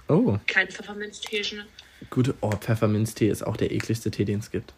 Oh, 0.08 0.38
Kein 0.46 0.68
Pfefferminzteechen. 0.68 1.64
gute. 2.10 2.34
Oh, 2.40 2.50
Pfefferminztee 2.50 3.28
ist 3.28 3.42
auch 3.46 3.56
der 3.56 3.70
ekligste 3.72 4.10
Tee, 4.10 4.24
den 4.24 4.40
es 4.40 4.50
gibt. 4.50 4.72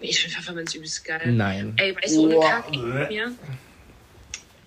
Ich 0.00 0.20
finde 0.20 0.34
Pfefferminz 0.36 0.74
übelst 0.74 1.04
geil. 1.04 1.32
Nein. 1.32 1.74
Ey, 1.76 1.94
weißt 1.94 2.16
du, 2.16 2.24
ohne 2.24 2.34
Boah. 2.34 2.48
Kack, 2.48 2.64
ich 2.72 2.80
mir 2.80 3.32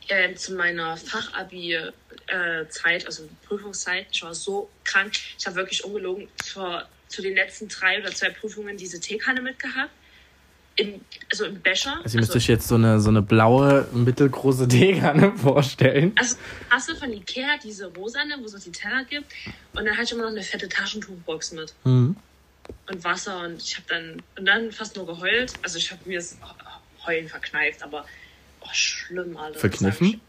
äh, 0.07 0.33
zu 0.35 0.53
meiner 0.55 0.95
Fachabi-Zeit, 0.97 3.05
also 3.05 3.27
Prüfungszeit, 3.47 4.07
ich 4.11 4.23
war 4.23 4.33
so 4.33 4.69
krank. 4.83 5.13
Ich 5.37 5.45
habe 5.45 5.57
wirklich 5.57 5.83
ungelogen 5.83 6.27
vor, 6.43 6.87
zu 7.07 7.21
den 7.21 7.35
letzten 7.35 7.67
drei 7.67 7.99
oder 7.99 8.11
zwei 8.13 8.29
Prüfungen 8.29 8.77
diese 8.77 8.99
Teekanne 8.99 9.41
mitgehabt. 9.41 9.91
Im, 10.77 11.01
also 11.31 11.45
im 11.45 11.61
Becher. 11.61 11.99
Also 12.03 12.17
ihr 12.17 12.21
müsst 12.21 12.35
euch 12.35 12.47
jetzt 12.47 12.67
so 12.67 12.75
eine, 12.75 12.99
so 12.99 13.09
eine 13.09 13.21
blaue, 13.21 13.87
mittelgroße 13.93 14.67
Teekanne 14.69 15.31
vorstellen. 15.37 16.11
Also 16.17 16.35
hast 16.69 16.89
du 16.89 16.95
von 16.95 17.11
Ikea 17.13 17.57
diese 17.63 17.87
rosane, 17.93 18.37
wo 18.39 18.45
es 18.45 18.63
die 18.63 18.71
Teller 18.71 19.05
gibt. 19.05 19.31
Und 19.73 19.85
dann 19.85 19.93
hatte 19.93 20.03
ich 20.03 20.11
immer 20.11 20.23
noch 20.23 20.31
eine 20.31 20.43
fette 20.43 20.67
Taschentuchbox 20.67 21.53
mit. 21.53 21.73
Mhm. 21.85 22.15
Und 22.89 23.03
Wasser. 23.03 23.45
Und 23.45 23.61
ich 23.61 23.75
habe 23.75 23.87
dann, 23.87 24.21
und 24.37 24.45
dann 24.45 24.71
fast 24.71 24.95
nur 24.95 25.05
geheult. 25.05 25.53
Also 25.61 25.77
ich 25.77 25.91
habe 25.91 26.01
mir 26.05 26.17
das 26.17 26.37
Heulen 27.05 27.29
verkneift, 27.29 27.83
aber 27.83 28.05
oh, 28.61 28.69
schlimm, 28.73 29.37
Alter. 29.37 29.59
Verkniffen? 29.59 30.19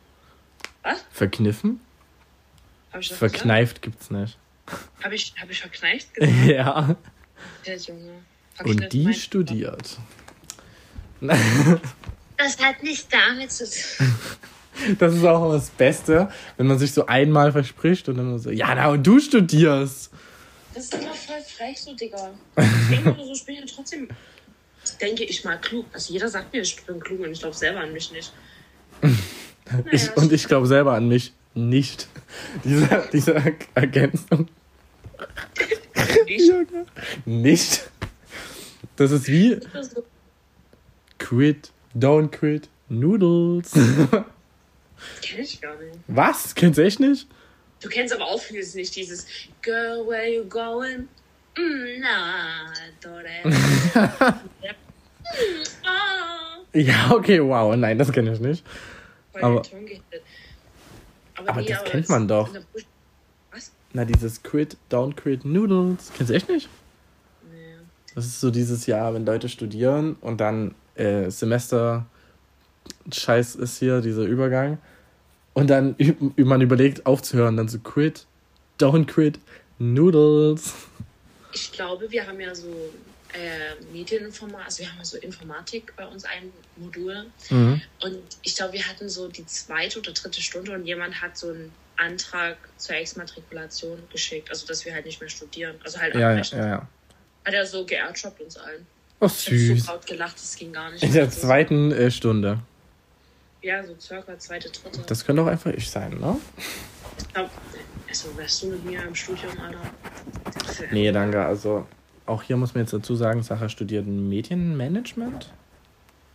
Was? 0.82 1.04
Verkniffen? 1.10 1.80
Habe 2.92 3.02
ich 3.02 3.08
das 3.08 3.18
Verkneift 3.18 3.82
gibt's 3.82 4.10
nicht. 4.10 4.38
Habe 5.02 5.14
ich, 5.14 5.32
hab 5.40 5.48
ich 5.48 5.60
verkneift 5.60 6.12
gesagt? 6.14 6.46
Ja. 6.46 6.96
Der 7.64 7.76
Junge. 7.76 8.12
Und 8.64 8.92
die 8.92 9.14
studiert. 9.14 9.98
Das 12.38 12.58
hat 12.58 12.82
nichts 12.82 13.08
damit 13.08 13.50
zu 13.50 13.64
tun. 13.64 14.14
Das 14.98 15.14
ist 15.14 15.24
auch 15.24 15.42
immer 15.46 15.54
das 15.54 15.70
Beste, 15.70 16.30
wenn 16.58 16.66
man 16.66 16.78
sich 16.78 16.92
so 16.92 17.06
einmal 17.06 17.50
verspricht 17.50 18.10
und 18.10 18.18
dann 18.18 18.38
so, 18.38 18.50
ja, 18.50 18.74
na, 18.74 18.88
und 18.88 19.06
du 19.06 19.18
studierst. 19.18 20.10
Das 20.74 20.84
ist 20.84 20.94
immer 20.94 21.14
voll 21.14 21.40
frech, 21.40 21.80
so, 21.80 21.94
Digga. 21.94 22.30
Ich 22.58 22.88
denke 22.90 23.10
mal 23.12 23.24
so, 23.24 23.32
ich 23.32 23.46
bin 23.46 23.54
ja 23.54 23.62
trotzdem, 23.74 24.06
denke 25.00 25.24
ich 25.24 25.42
mal, 25.44 25.58
klug. 25.58 25.86
Also 25.94 26.12
jeder 26.12 26.28
sagt 26.28 26.52
mir, 26.52 26.60
ich 26.60 26.76
bin 26.84 27.00
klug 27.00 27.20
und 27.20 27.32
ich 27.32 27.40
glaube 27.40 27.56
selber 27.56 27.80
an 27.80 27.94
mich 27.94 28.12
nicht. 28.12 28.32
Ich, 29.90 30.06
Naja, 30.06 30.12
und 30.14 30.32
ich 30.32 30.46
glaube 30.46 30.68
selber 30.68 30.92
an 30.92 31.08
mich 31.08 31.32
nicht. 31.54 32.06
Diese, 32.62 33.08
diese 33.12 33.34
Ergänzung. 33.74 34.46
ich, 36.26 36.46
Junge. 36.46 36.86
Nicht. 37.24 37.90
Das 38.94 39.10
ist 39.10 39.26
wie 39.26 39.58
quit, 41.26 41.72
don't 41.94 42.30
quit, 42.30 42.68
noodles. 42.88 43.72
kenn 45.22 45.40
ich 45.40 45.60
gar 45.60 45.76
nicht. 45.76 45.98
Was? 46.06 46.54
Kennst 46.54 46.78
du 46.78 46.84
echt 46.84 47.00
nicht? 47.00 47.26
Du 47.80 47.88
kennst 47.88 48.14
aber 48.14 48.26
auch 48.26 48.40
vieles 48.40 48.74
nicht, 48.74 48.94
dieses 48.94 49.26
Girl, 49.60 50.06
where 50.06 50.32
you 50.32 50.44
going? 50.44 51.08
Mm, 51.58 52.00
na, 52.00 52.72
dore. 53.02 53.24
mm, 53.44 54.34
ah. 55.84 56.58
Ja, 56.72 57.10
okay, 57.12 57.42
wow. 57.42 57.74
Nein, 57.74 57.98
das 57.98 58.12
kenne 58.12 58.32
ich 58.32 58.40
nicht. 58.40 58.64
Aber- 59.34 59.62
gehittet. 59.62 60.22
Aber 61.34 61.62
das 61.62 61.84
kennt 61.84 62.08
man 62.08 62.28
doch. 62.28 62.48
Was? 63.50 63.72
Na, 63.92 64.04
dieses 64.04 64.42
quit, 64.42 64.76
don't 64.90 65.14
quit, 65.14 65.44
noodles. 65.44 66.12
Kennst 66.16 66.30
du 66.30 66.34
echt 66.34 66.48
nicht? 66.48 66.68
Nee. 67.50 67.76
Das 68.14 68.26
ist 68.26 68.40
so 68.40 68.50
dieses 68.50 68.86
Jahr, 68.86 69.12
wenn 69.12 69.26
Leute 69.26 69.48
studieren 69.48 70.16
und 70.20 70.40
dann 70.40 70.74
äh, 70.96 71.30
Semester 71.30 72.06
Scheiß 73.12 73.56
ist 73.56 73.78
hier, 73.78 74.00
dieser 74.00 74.22
Übergang. 74.22 74.78
Und 75.54 75.70
dann 75.70 75.96
man 76.36 76.60
überlegt 76.60 77.06
aufzuhören, 77.06 77.56
dann 77.56 77.68
so 77.68 77.78
quit, 77.78 78.26
don't 78.78 79.06
quit, 79.06 79.38
noodles. 79.78 80.74
Ich 81.52 81.72
glaube, 81.72 82.10
wir 82.10 82.26
haben 82.26 82.38
ja 82.40 82.54
so 82.54 82.68
äh, 83.32 83.74
Medieninformatik, 83.92 84.66
also 84.66 84.78
wir 84.80 84.90
haben 84.90 84.98
ja 84.98 85.04
so 85.04 85.16
Informatik 85.18 85.94
bei 85.96 86.06
uns 86.06 86.24
ein 86.24 86.52
Modul. 86.76 87.26
Mhm. 87.48 87.80
Und 88.02 88.18
ich 88.42 88.54
glaube, 88.56 88.74
wir 88.74 88.86
hatten 88.86 89.08
so 89.08 89.28
die 89.28 89.46
zweite 89.46 89.98
oder 89.98 90.12
dritte 90.12 90.42
Stunde 90.42 90.72
und 90.72 90.84
jemand 90.84 91.20
hat 91.22 91.36
so 91.38 91.48
einen 91.48 91.72
Antrag 91.96 92.58
zur 92.76 92.96
Exmatrikulation 92.96 93.98
geschickt, 94.12 94.50
also 94.50 94.66
dass 94.66 94.84
wir 94.84 94.92
halt 94.92 95.06
nicht 95.06 95.20
mehr 95.20 95.30
studieren. 95.30 95.76
Also 95.82 95.98
halt 95.98 96.14
Ja, 96.14 96.20
ja, 96.20 96.28
abbrechen. 96.30 96.58
ja, 96.58 96.66
ja. 96.68 96.88
Hat 97.46 97.54
er 97.54 97.64
so 97.64 97.86
geairdroppt 97.86 98.40
uns 98.42 98.56
allen. 98.56 98.86
Oh, 99.20 99.26
Ich 99.26 99.32
hab 99.46 99.54
süß. 99.54 99.84
so 99.84 99.92
laut 99.92 100.06
gelacht, 100.06 100.34
das 100.36 100.56
ging 100.56 100.72
gar 100.72 100.90
nicht. 100.90 101.02
In 101.02 101.12
der 101.12 101.24
Also, 101.24 101.40
zweiten 101.40 101.92
äh, 101.92 102.10
Stunde. 102.10 102.60
Ja, 103.62 103.82
so 103.84 103.94
circa 103.98 104.38
zweite, 104.38 104.68
dritte. 104.70 105.00
Das 105.06 105.24
könnte 105.24 105.42
auch 105.42 105.46
einfach 105.46 105.72
ich 105.72 105.90
sein, 105.90 106.18
ne? 106.20 106.36
ich 107.18 107.28
glaub, 107.32 107.50
also 108.08 108.28
wärst 108.36 108.62
du 108.62 108.66
mit 108.68 108.84
mir 108.84 109.02
im 109.02 109.14
Studium, 109.14 109.52
Alter? 109.60 109.80
Nee, 110.92 111.10
danke. 111.12 111.44
Also, 111.44 111.86
auch 112.26 112.42
hier 112.42 112.56
muss 112.56 112.74
man 112.74 112.84
jetzt 112.84 112.92
dazu 112.92 113.14
sagen, 113.16 113.42
Sacha 113.42 113.68
studiert 113.68 114.06
Medienmanagement. 114.06 115.50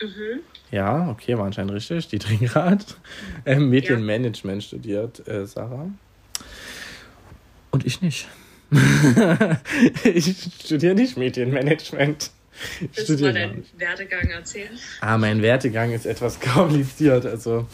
Mhm. 0.01 0.39
Ja, 0.71 1.09
okay, 1.09 1.38
war 1.38 1.45
anscheinend 1.45 1.73
richtig. 1.73 2.07
Die 2.07 2.17
Trinkrad. 2.19 2.97
Äh, 3.45 3.57
Medienmanagement 3.59 4.63
studiert 4.63 5.25
äh, 5.27 5.45
Sarah. 5.45 5.89
Und 7.69 7.85
ich 7.85 8.01
nicht. 8.01 8.27
ich 10.03 10.35
studiere 10.65 10.95
nicht 10.95 11.17
Medienmanagement. 11.17 12.31
Willst 12.94 13.10
du 13.10 13.24
mal 13.24 13.34
deinen. 13.34 13.65
Werdegang 13.77 14.30
erzählen? 14.30 14.72
Ah, 15.01 15.18
mein 15.18 15.41
Wertegang 15.41 15.91
ist 15.91 16.06
etwas 16.06 16.39
kompliziert. 16.39 17.25
Also, 17.25 17.68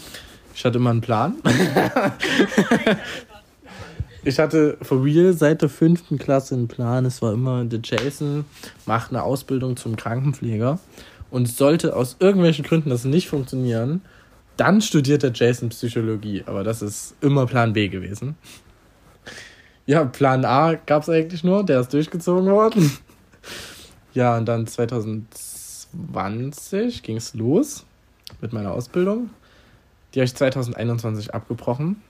ich 0.54 0.66
hatte 0.66 0.78
immer 0.78 0.92
einen 0.92 1.02
Plan. 1.02 1.36
Ich 4.24 4.40
hatte 4.40 4.78
for 4.82 5.06
real 5.06 5.32
seit 5.32 5.62
der 5.62 5.70
fünften 5.70 6.18
Klasse 6.18 6.54
einen 6.56 6.68
Plan. 6.68 7.06
Es 7.06 7.22
war 7.22 7.32
immer, 7.32 7.64
der 7.64 7.80
Jason 7.82 8.44
macht 8.86 9.12
eine 9.12 9.24
Ausbildung 9.24 9.78
zum 9.78 9.96
Krankenpfleger. 9.96 10.80
Und 11.32 11.48
sollte 11.48 11.96
aus 11.96 12.18
irgendwelchen 12.20 12.66
Gründen 12.66 12.90
das 12.90 13.06
nicht 13.06 13.30
funktionieren, 13.30 14.02
dann 14.58 14.82
studiert 14.82 15.24
der 15.24 15.32
Jason 15.34 15.70
Psychologie. 15.70 16.44
Aber 16.46 16.66
das 16.66 16.82
ist 16.82 17.16
immer 17.22 17.46
Plan 17.46 17.72
B 17.72 17.88
gewesen. 17.88 18.36
Ja, 19.86 20.04
Plan 20.04 20.44
A 20.44 20.74
gab 20.74 21.04
es 21.04 21.10
eigentlich 21.10 21.46
nur, 21.46 21.66
der 21.66 21.80
ist 21.80 21.94
durchgezogen 21.94 22.52
worden. 22.52 22.92
Ja, 24.18 24.36
und 24.36 24.48
dann 24.48 24.66
2020 24.66 27.04
ging 27.04 27.18
es 27.18 27.36
los 27.36 27.86
mit 28.42 28.52
meiner 28.52 28.72
Ausbildung. 28.72 29.30
Die 30.16 30.20
habe 30.20 30.26
ich 30.26 30.34
2021 30.34 31.36
abgebrochen, 31.36 32.02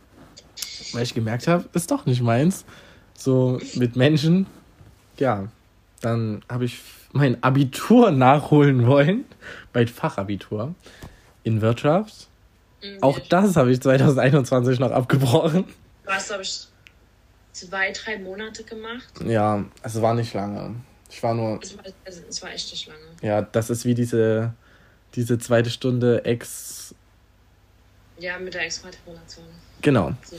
weil 0.93 1.03
ich 1.03 1.13
gemerkt 1.13 1.49
habe, 1.49 1.65
ist 1.73 1.91
doch 1.91 2.05
nicht 2.05 2.21
meins. 2.21 2.63
So 3.13 3.59
mit 3.75 3.97
Menschen. 3.97 4.47
Ja, 5.19 5.49
dann 5.99 6.45
habe 6.47 6.63
ich 6.63 6.79
mein 7.11 7.43
Abitur 7.43 8.11
nachholen 8.25 8.87
wollen, 8.87 9.25
mein 9.73 9.89
Fachabitur 9.89 10.75
in 11.43 11.59
Wirtschaft. 11.59 12.29
Mhm, 12.81 13.03
Auch 13.03 13.19
das 13.19 13.57
habe 13.57 13.73
ich 13.73 13.81
2021 13.81 14.79
noch 14.79 14.91
abgebrochen. 14.91 15.65
Du 16.05 16.11
hast, 16.11 16.27
glaube 16.27 16.43
ich, 16.43 16.67
zwei, 17.51 17.91
drei 17.91 18.17
Monate 18.19 18.63
gemacht. 18.63 19.09
Ja, 19.25 19.65
es 19.83 20.01
war 20.01 20.13
nicht 20.13 20.33
lange. 20.33 20.73
Ich 21.09 21.23
war 21.23 21.33
nur. 21.33 21.59
Es 21.61 21.77
war, 21.77 21.83
also, 22.05 22.21
es 22.27 22.41
war 22.41 22.51
echt 22.51 22.71
nicht 22.71 22.87
lange. 22.87 22.99
Ja, 23.21 23.41
das 23.41 23.69
ist 23.69 23.85
wie 23.85 23.93
diese, 23.93 24.53
diese 25.15 25.39
zweite 25.39 25.69
Stunde 25.69 26.25
Ex. 26.25 26.93
Ja, 28.19 28.37
mit 28.39 28.53
der 28.53 28.63
Exmatrikulation. 28.63 29.45
Genau. 29.81 30.11
So. 30.23 30.37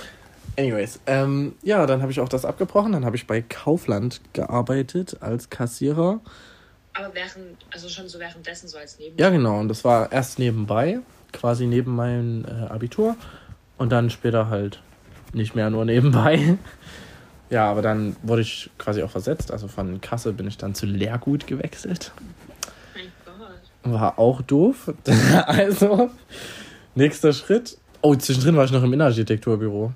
Anyways, 0.58 0.98
ähm, 1.06 1.54
ja, 1.62 1.87
dann 1.87 2.02
habe 2.02 2.10
ich 2.10 2.18
auch 2.20 2.28
das 2.28 2.44
abgebrochen. 2.44 2.92
Dann 2.92 3.04
habe 3.04 3.16
ich 3.16 3.26
bei 3.26 3.42
Kaufland 3.42 4.20
gearbeitet 4.32 5.18
als 5.20 5.50
Kassierer. 5.50 6.20
Aber 6.94 7.14
während, 7.14 7.64
also 7.70 7.88
schon 7.88 8.08
so 8.08 8.18
währenddessen, 8.18 8.66
so 8.66 8.76
als 8.76 8.98
Nebenbei? 8.98 9.22
Ja, 9.22 9.30
genau. 9.30 9.60
Und 9.60 9.68
das 9.68 9.84
war 9.84 10.10
erst 10.10 10.40
nebenbei, 10.40 10.98
quasi 11.32 11.66
neben 11.66 11.94
meinem 11.94 12.44
äh, 12.44 12.66
Abitur. 12.68 13.16
Und 13.76 13.90
dann 13.90 14.10
später 14.10 14.50
halt 14.50 14.82
nicht 15.32 15.54
mehr 15.54 15.70
nur 15.70 15.84
nebenbei. 15.84 16.58
Ja, 17.50 17.70
aber 17.70 17.82
dann 17.82 18.16
wurde 18.22 18.42
ich 18.42 18.70
quasi 18.78 19.02
auch 19.02 19.10
versetzt. 19.10 19.50
Also 19.50 19.68
von 19.68 20.00
Kasse 20.00 20.32
bin 20.32 20.46
ich 20.46 20.58
dann 20.58 20.74
zu 20.74 20.86
Lehrgut 20.86 21.46
gewechselt. 21.46 22.12
Mein 22.94 23.10
Gott. 23.24 23.92
War 23.92 24.18
auch 24.18 24.42
doof. 24.42 24.92
also, 25.46 26.10
nächster 26.94 27.32
Schritt. 27.32 27.78
Oh, 28.02 28.14
zwischendrin 28.14 28.56
war 28.56 28.64
ich 28.64 28.70
noch 28.70 28.82
im 28.82 28.92
Innenarchitekturbüro. 28.92 29.92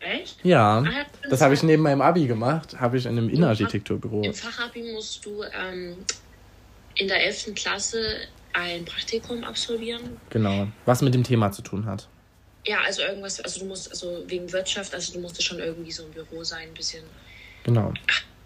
Echt? 0.00 0.44
Ja. 0.44 0.78
Ah, 0.78 1.06
das 1.30 1.40
habe 1.40 1.54
ich 1.54 1.62
neben 1.62 1.82
meinem 1.82 2.02
Abi 2.02 2.26
gemacht. 2.26 2.78
Habe 2.78 2.98
ich 2.98 3.06
in 3.06 3.12
einem 3.12 3.28
Innenarchitekturbüro. 3.28 4.22
Im 4.22 4.34
Fachabi 4.34 4.92
musst 4.92 5.24
du 5.24 5.42
ähm, 5.42 5.96
in 6.96 7.08
der 7.08 7.24
11. 7.24 7.54
Klasse 7.54 7.98
ein 8.52 8.84
Praktikum 8.84 9.42
absolvieren. 9.44 10.02
Genau. 10.30 10.68
Was 10.84 11.02
mit 11.02 11.14
dem 11.14 11.24
Thema 11.24 11.52
zu 11.52 11.62
tun 11.62 11.86
hat. 11.86 12.08
Ja, 12.66 12.78
also 12.86 13.02
irgendwas, 13.02 13.40
also 13.40 13.60
du 13.60 13.66
musst, 13.66 13.90
also 13.90 14.24
wegen 14.26 14.50
Wirtschaft, 14.52 14.94
also 14.94 15.12
du 15.12 15.20
musstest 15.20 15.46
schon 15.46 15.58
irgendwie 15.58 15.92
so 15.92 16.04
im 16.04 16.12
Büro 16.12 16.42
sein, 16.44 16.68
ein 16.68 16.74
bisschen. 16.74 17.04
Genau. 17.64 17.92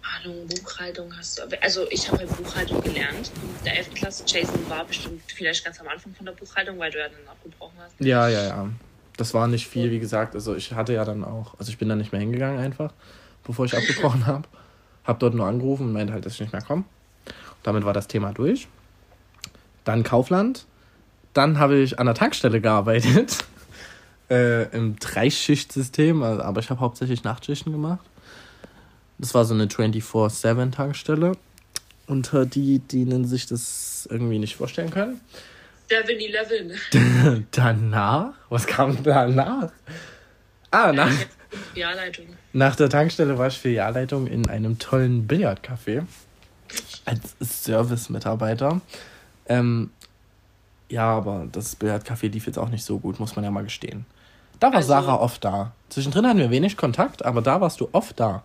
Ahnung, 0.03 0.47
Buchhaltung 0.47 1.13
hast 1.17 1.39
du. 1.39 1.43
Also 1.63 1.87
ich 1.91 2.09
habe 2.09 2.19
halt 2.19 2.37
Buchhaltung 2.37 2.81
gelernt 2.81 3.31
in 3.59 3.65
der 3.65 3.77
11. 3.79 3.95
Klasse. 3.95 4.25
Jason 4.27 4.69
war 4.69 4.85
bestimmt 4.85 5.23
vielleicht 5.27 5.65
ganz 5.65 5.81
am 5.81 5.89
Anfang 5.89 6.15
von 6.15 6.27
der 6.27 6.33
Buchhaltung, 6.33 6.79
weil 6.79 6.91
du 6.91 6.99
ja 6.99 7.09
dann 7.09 7.29
abgebrochen 7.29 7.77
hast. 7.79 7.95
Ja, 8.01 8.29
ja, 8.29 8.45
ja. 8.45 8.69
Das 9.17 9.35
war 9.35 9.49
nicht 9.49 9.67
viel, 9.67 9.91
wie 9.91 9.99
gesagt. 9.99 10.35
Also 10.35 10.55
ich 10.55 10.73
hatte 10.73 10.95
ja 10.95 11.05
dann 11.05 11.25
auch, 11.25 11.55
also 11.59 11.71
ich 11.71 11.79
bin 11.79 11.89
dann 11.89 11.99
nicht 11.99 12.13
mehr 12.13 12.21
hingegangen 12.21 12.59
einfach, 12.59 12.93
bevor 13.45 13.67
ich 13.67 13.77
abgebrochen 13.77 14.27
habe. 14.27 14.49
Hab 15.05 15.19
dort 15.21 15.35
nur 15.35 15.47
angerufen 15.47 15.87
und 15.87 15.93
meinte 15.93 16.13
halt, 16.13 16.27
dass 16.27 16.35
ich 16.35 16.41
nicht 16.41 16.53
mehr 16.53 16.63
komme. 16.63 16.85
Damit 17.63 17.85
war 17.85 17.93
das 17.93 18.09
Thema 18.09 18.33
durch. 18.33 18.69
Dann 19.85 20.03
Kaufland. 20.03 20.67
Dann 21.35 21.59
habe 21.59 21.79
ich 21.79 21.99
an 21.99 22.07
der 22.07 22.15
Tankstelle 22.15 22.61
gearbeitet 22.61 23.45
äh, 24.31 24.65
im 24.77 24.97
Dreischichtsystem, 24.99 26.23
also, 26.23 26.43
aber 26.43 26.61
ich 26.61 26.71
habe 26.71 26.81
hauptsächlich 26.81 27.25
Nachtschichten 27.25 27.73
gemacht. 27.73 28.05
Das 29.19 29.35
war 29.35 29.45
so 29.45 29.55
eine 29.55 29.67
24-7-Tankstelle. 29.67 31.33
Unter 32.07 32.47
die, 32.47 32.79
die 32.79 33.25
sich 33.25 33.47
das 33.47 34.09
irgendwie 34.11 34.39
nicht 34.39 34.57
vorstellen 34.57 34.91
können. 34.91 35.21
7-Eleven. 35.91 37.47
danach? 37.51 38.33
Was 38.49 38.67
kam 38.67 39.03
danach? 39.03 39.71
Ah, 40.71 40.93
nach, 40.93 41.11
nach 42.53 42.77
der 42.77 42.91
Tankstelle 42.91 43.39
war 43.39 43.49
ich 43.49 43.59
Filialleitung 43.59 44.27
in 44.27 44.49
einem 44.49 44.79
tollen 44.79 45.27
Billardcafé. 45.27 46.05
Als 47.07 47.37
Service-Mitarbeiter. 47.41 48.81
Ähm, 49.47 49.91
ja, 50.91 51.09
aber 51.09 51.47
das 51.51 51.79
Billardcafé 51.79 52.31
lief 52.31 52.47
jetzt 52.47 52.59
auch 52.59 52.69
nicht 52.69 52.85
so 52.85 52.99
gut, 52.99 53.19
muss 53.19 53.37
man 53.37 53.45
ja 53.45 53.51
mal 53.51 53.65
gestehen. 53.65 54.05
Da 54.61 54.69
war 54.69 54.77
also, 54.77 54.89
Sarah 54.89 55.21
oft 55.21 55.45
da. 55.45 55.73
Zwischendrin 55.89 56.27
hatten 56.27 56.39
wir 56.39 56.51
wenig 56.51 56.77
Kontakt, 56.77 57.25
aber 57.25 57.43
da 57.43 57.61
warst 57.61 57.81
du 57.81 57.89
oft 57.93 58.19
da. 58.19 58.43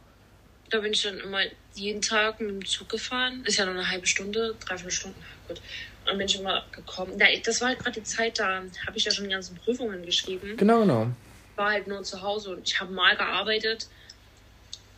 Da 0.69 0.79
bin 0.79 0.93
ich 0.93 1.03
dann 1.03 1.19
immer 1.19 1.41
jeden 1.75 2.01
Tag 2.01 2.39
mit 2.39 2.49
dem 2.49 2.65
Zug 2.65 2.89
gefahren. 2.89 3.43
Ist 3.45 3.57
ja 3.57 3.65
nur 3.65 3.73
eine 3.75 3.89
halbe 3.89 4.07
Stunde, 4.07 4.55
dreiviertel 4.59 4.91
Stunden. 4.91 5.23
Gut. 5.47 5.59
Und 5.59 6.07
dann 6.07 6.17
bin 6.17 6.27
ich 6.27 6.39
immer 6.39 6.63
gekommen. 6.71 7.19
das 7.43 7.61
war 7.61 7.69
halt 7.69 7.79
gerade 7.79 7.99
die 7.99 8.03
Zeit, 8.03 8.39
da 8.39 8.61
habe 8.85 8.97
ich 8.97 9.05
ja 9.05 9.11
schon 9.11 9.25
die 9.25 9.31
ganzen 9.31 9.55
Prüfungen 9.55 10.05
geschrieben. 10.05 10.57
Genau, 10.57 10.81
genau. 10.81 11.07
War 11.55 11.71
halt 11.71 11.87
nur 11.87 12.03
zu 12.03 12.21
Hause 12.21 12.55
und 12.55 12.67
ich 12.67 12.79
habe 12.79 12.91
mal 12.91 13.15
gearbeitet. 13.15 13.87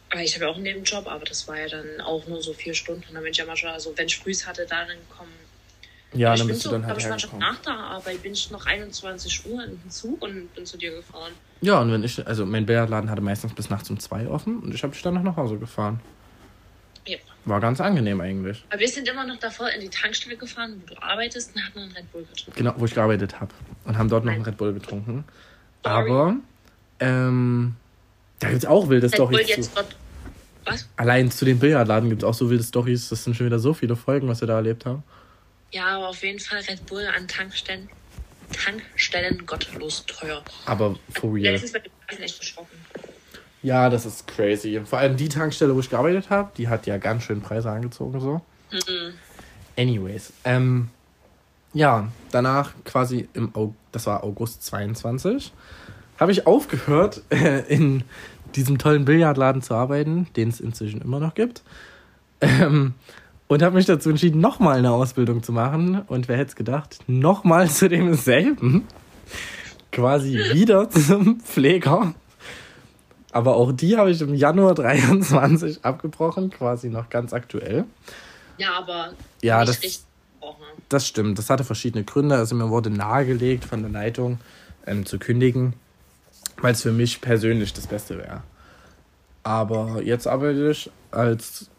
Aber 0.10 0.22
ich 0.22 0.34
habe 0.36 0.46
ja 0.46 0.52
auch 0.52 0.56
einen 0.56 0.64
Nebenjob, 0.64 1.08
aber 1.08 1.26
das 1.26 1.48
war 1.48 1.60
ja 1.60 1.68
dann 1.68 2.02
auch 2.02 2.26
nur 2.28 2.42
so 2.42 2.54
vier 2.54 2.74
Stunden. 2.74 3.04
Und 3.08 3.16
dann 3.16 3.24
bin 3.24 3.32
ich 3.32 3.38
ja 3.38 3.46
manchmal, 3.46 3.74
also 3.74 3.94
wenn 3.98 4.08
ich 4.08 4.18
früh 4.18 4.34
hatte, 4.34 4.66
dann 4.66 4.88
gekommen 4.88 5.32
ja, 6.18 6.36
dann 6.36 6.48
bist 6.48 6.66
du 6.66 6.70
dann 6.70 6.86
halt 6.86 6.92
Aber 6.92 7.18
ich 7.18 7.30
war 7.32 7.40
nach 7.40 7.58
der 7.58 7.74
Arbeit, 7.74 8.24
bin 8.24 8.34
ich 8.34 8.52
noch 8.52 8.66
21 8.66 9.46
Uhr 9.46 9.64
in 9.64 9.80
den 9.80 9.90
Zug 9.90 10.22
und 10.22 10.54
bin 10.56 10.66
zu 10.66 10.78
dir 10.78 10.96
gefahren. 10.96 11.32
Ja, 11.62 11.82
und 11.82 11.92
wenn 11.92 12.04
ich, 12.04 12.26
also 12.26 12.46
mein 12.46 12.66
Billardladen 12.66 13.10
hatte 13.10 13.22
meistens 13.22 13.54
bis 13.54 13.70
nachts 13.70 13.90
um 13.90 14.00
zwei 14.00 14.28
offen 14.28 14.60
und 14.60 14.74
ich 14.74 14.84
habe 14.84 14.94
dich 14.94 15.02
dann 15.02 15.14
noch 15.16 15.24
nach 15.24 15.38
Hause 15.38 15.58
gefahren. 15.58 16.00
Ja. 17.08 17.18
War 17.46 17.60
ganz 17.60 17.80
angenehm 17.80 18.20
eigentlich. 18.22 18.64
Aber 18.70 18.80
wir 18.80 18.88
sind 18.88 19.08
immer 19.08 19.26
noch 19.26 19.38
davor 19.38 19.70
in 19.70 19.82
die 19.82 19.90
Tankstelle 19.90 20.36
gefahren, 20.36 20.82
wo 20.82 20.94
du 20.94 21.02
arbeitest 21.02 21.56
und 21.56 21.64
hatten 21.64 21.80
einen 21.80 21.92
Red 21.92 22.12
Bull 22.12 22.24
getrunken. 22.24 22.58
Genau, 22.58 22.74
wo 22.78 22.86
ich 22.86 22.94
gearbeitet 22.96 23.40
habe. 23.40 23.52
Und 23.84 23.98
haben 23.98 24.10
dort 24.10 24.26
noch 24.26 24.34
einen 24.34 24.44
Red 24.44 24.58
Bull 24.58 24.74
getrunken. 24.74 25.24
Sorry. 25.84 26.10
Aber, 26.10 26.36
ähm, 27.00 27.76
da 28.40 28.50
gibt 28.50 28.64
es 28.64 28.66
auch 28.66 28.90
wilde 28.90 29.06
Red 29.06 29.14
Storys. 29.14 29.38
Bull 29.38 29.48
jetzt 29.48 29.76
Gott, 29.76 29.96
was? 30.66 30.88
Allein 30.96 31.30
zu 31.30 31.46
den 31.46 31.60
Billardladen 31.60 32.10
gibt 32.10 32.24
es 32.24 32.28
auch 32.28 32.34
so 32.34 32.50
wilde 32.50 32.64
Storys. 32.64 33.10
Das 33.10 33.24
sind 33.24 33.36
schon 33.36 33.46
wieder 33.46 33.60
so 33.60 33.74
viele 33.74 33.96
Folgen, 33.96 34.28
was 34.28 34.42
wir 34.42 34.48
da 34.48 34.56
erlebt 34.56 34.86
haben. 34.86 35.04
Ja, 35.72 35.98
aber 35.98 36.10
auf 36.10 36.24
jeden 36.24 36.40
Fall 36.40 36.60
Red 36.60 36.86
Bull 36.86 37.06
an 37.08 37.28
Tankstellen. 37.28 37.90
Tankstellen 38.54 39.46
gottlos 39.46 40.06
teuer. 40.06 40.44
Aber 40.66 40.98
for 41.14 41.34
real. 41.34 41.60
Ja, 43.62 43.90
das 43.90 44.06
ist 44.06 44.28
crazy. 44.28 44.80
Vor 44.86 45.00
allem 45.00 45.18
die 45.18 45.28
Tankstelle, 45.28 45.76
wo 45.76 45.80
ich 45.80 45.90
gearbeitet 45.90 46.30
habe, 46.30 46.52
die 46.56 46.68
hat 46.68 46.86
ja 46.86 46.98
ganz 46.98 47.24
schön 47.24 47.42
Preise 47.42 47.72
angezogen 47.72 48.20
so. 48.20 48.42
Mhm. 48.72 49.14
Anyways, 49.78 50.32
ähm, 50.44 50.90
ja, 51.74 52.10
danach 52.32 52.74
quasi 52.86 53.28
im 53.34 53.54
August, 53.56 53.78
das 53.92 54.06
war 54.06 54.24
August 54.24 54.64
22, 54.66 55.52
habe 56.20 56.32
ich 56.32 56.48
aufgehört, 56.48 57.22
äh, 57.30 57.62
in 57.68 58.04
diesem 58.56 58.78
tollen 58.78 59.04
Billardladen 59.04 59.62
zu 59.62 59.74
arbeiten, 59.74 60.28
den 60.36 60.50
es 60.50 60.60
inzwischen 60.60 61.02
immer 61.02 61.20
noch 61.20 61.34
gibt. 61.34 61.64
Ähm, 62.42 62.94
und 63.48 63.62
habe 63.62 63.76
mich 63.76 63.86
dazu 63.86 64.10
entschieden, 64.10 64.42
nochmal 64.42 64.78
eine 64.78 64.92
Ausbildung 64.92 65.44
zu 65.44 65.52
machen. 65.52 66.02
Und 66.08 66.28
wer 66.28 66.38
hätte 66.38 66.50
es 66.50 66.56
gedacht, 66.56 67.00
nochmal 67.08 67.70
zu 67.70 67.88
demselben. 67.90 68.88
Quasi 69.92 70.38
wieder 70.54 70.90
zum 70.90 71.40
Pfleger. 71.40 72.14
Aber 73.32 73.56
auch 73.58 73.72
die 73.72 73.98
habe 73.98 74.12
ich 74.12 74.22
im 74.22 74.34
Januar 74.34 74.74
23 74.74 75.84
abgebrochen, 75.84 76.50
quasi 76.50 76.90
noch 76.90 77.10
ganz 77.10 77.34
aktuell. 77.34 77.86
Ja, 78.58 78.78
aber 78.78 79.14
ja, 79.42 79.66
das, 79.66 80.06
das 80.90 81.08
stimmt. 81.08 81.38
Das 81.38 81.50
hatte 81.50 81.64
verschiedene 81.64 82.04
Gründe. 82.04 82.36
Also 82.36 82.56
mir 82.56 82.70
wurde 82.70 82.90
nahegelegt 82.90 83.66
von 83.66 83.82
der 83.82 83.92
Leitung 83.92 84.40
ähm, 84.88 85.06
zu 85.06 85.20
kündigen, 85.20 85.74
weil 86.62 86.72
es 86.72 86.82
für 86.82 86.94
mich 86.94 87.22
persönlich 87.22 87.74
das 87.74 87.88
Beste 87.88 88.18
wäre. 88.18 88.42
Aber 89.44 90.02
jetzt 90.02 90.28
arbeite 90.28 90.72
ich 90.72 90.90
als 91.12 91.70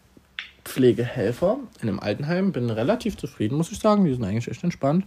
Pflegehelfer 0.67 1.57
in 1.81 1.89
einem 1.89 1.99
Altenheim. 1.99 2.51
Bin 2.51 2.69
relativ 2.69 3.17
zufrieden, 3.17 3.55
muss 3.55 3.71
ich 3.71 3.79
sagen. 3.79 4.05
Die 4.05 4.13
sind 4.13 4.23
eigentlich 4.23 4.47
echt 4.47 4.63
entspannt. 4.63 5.05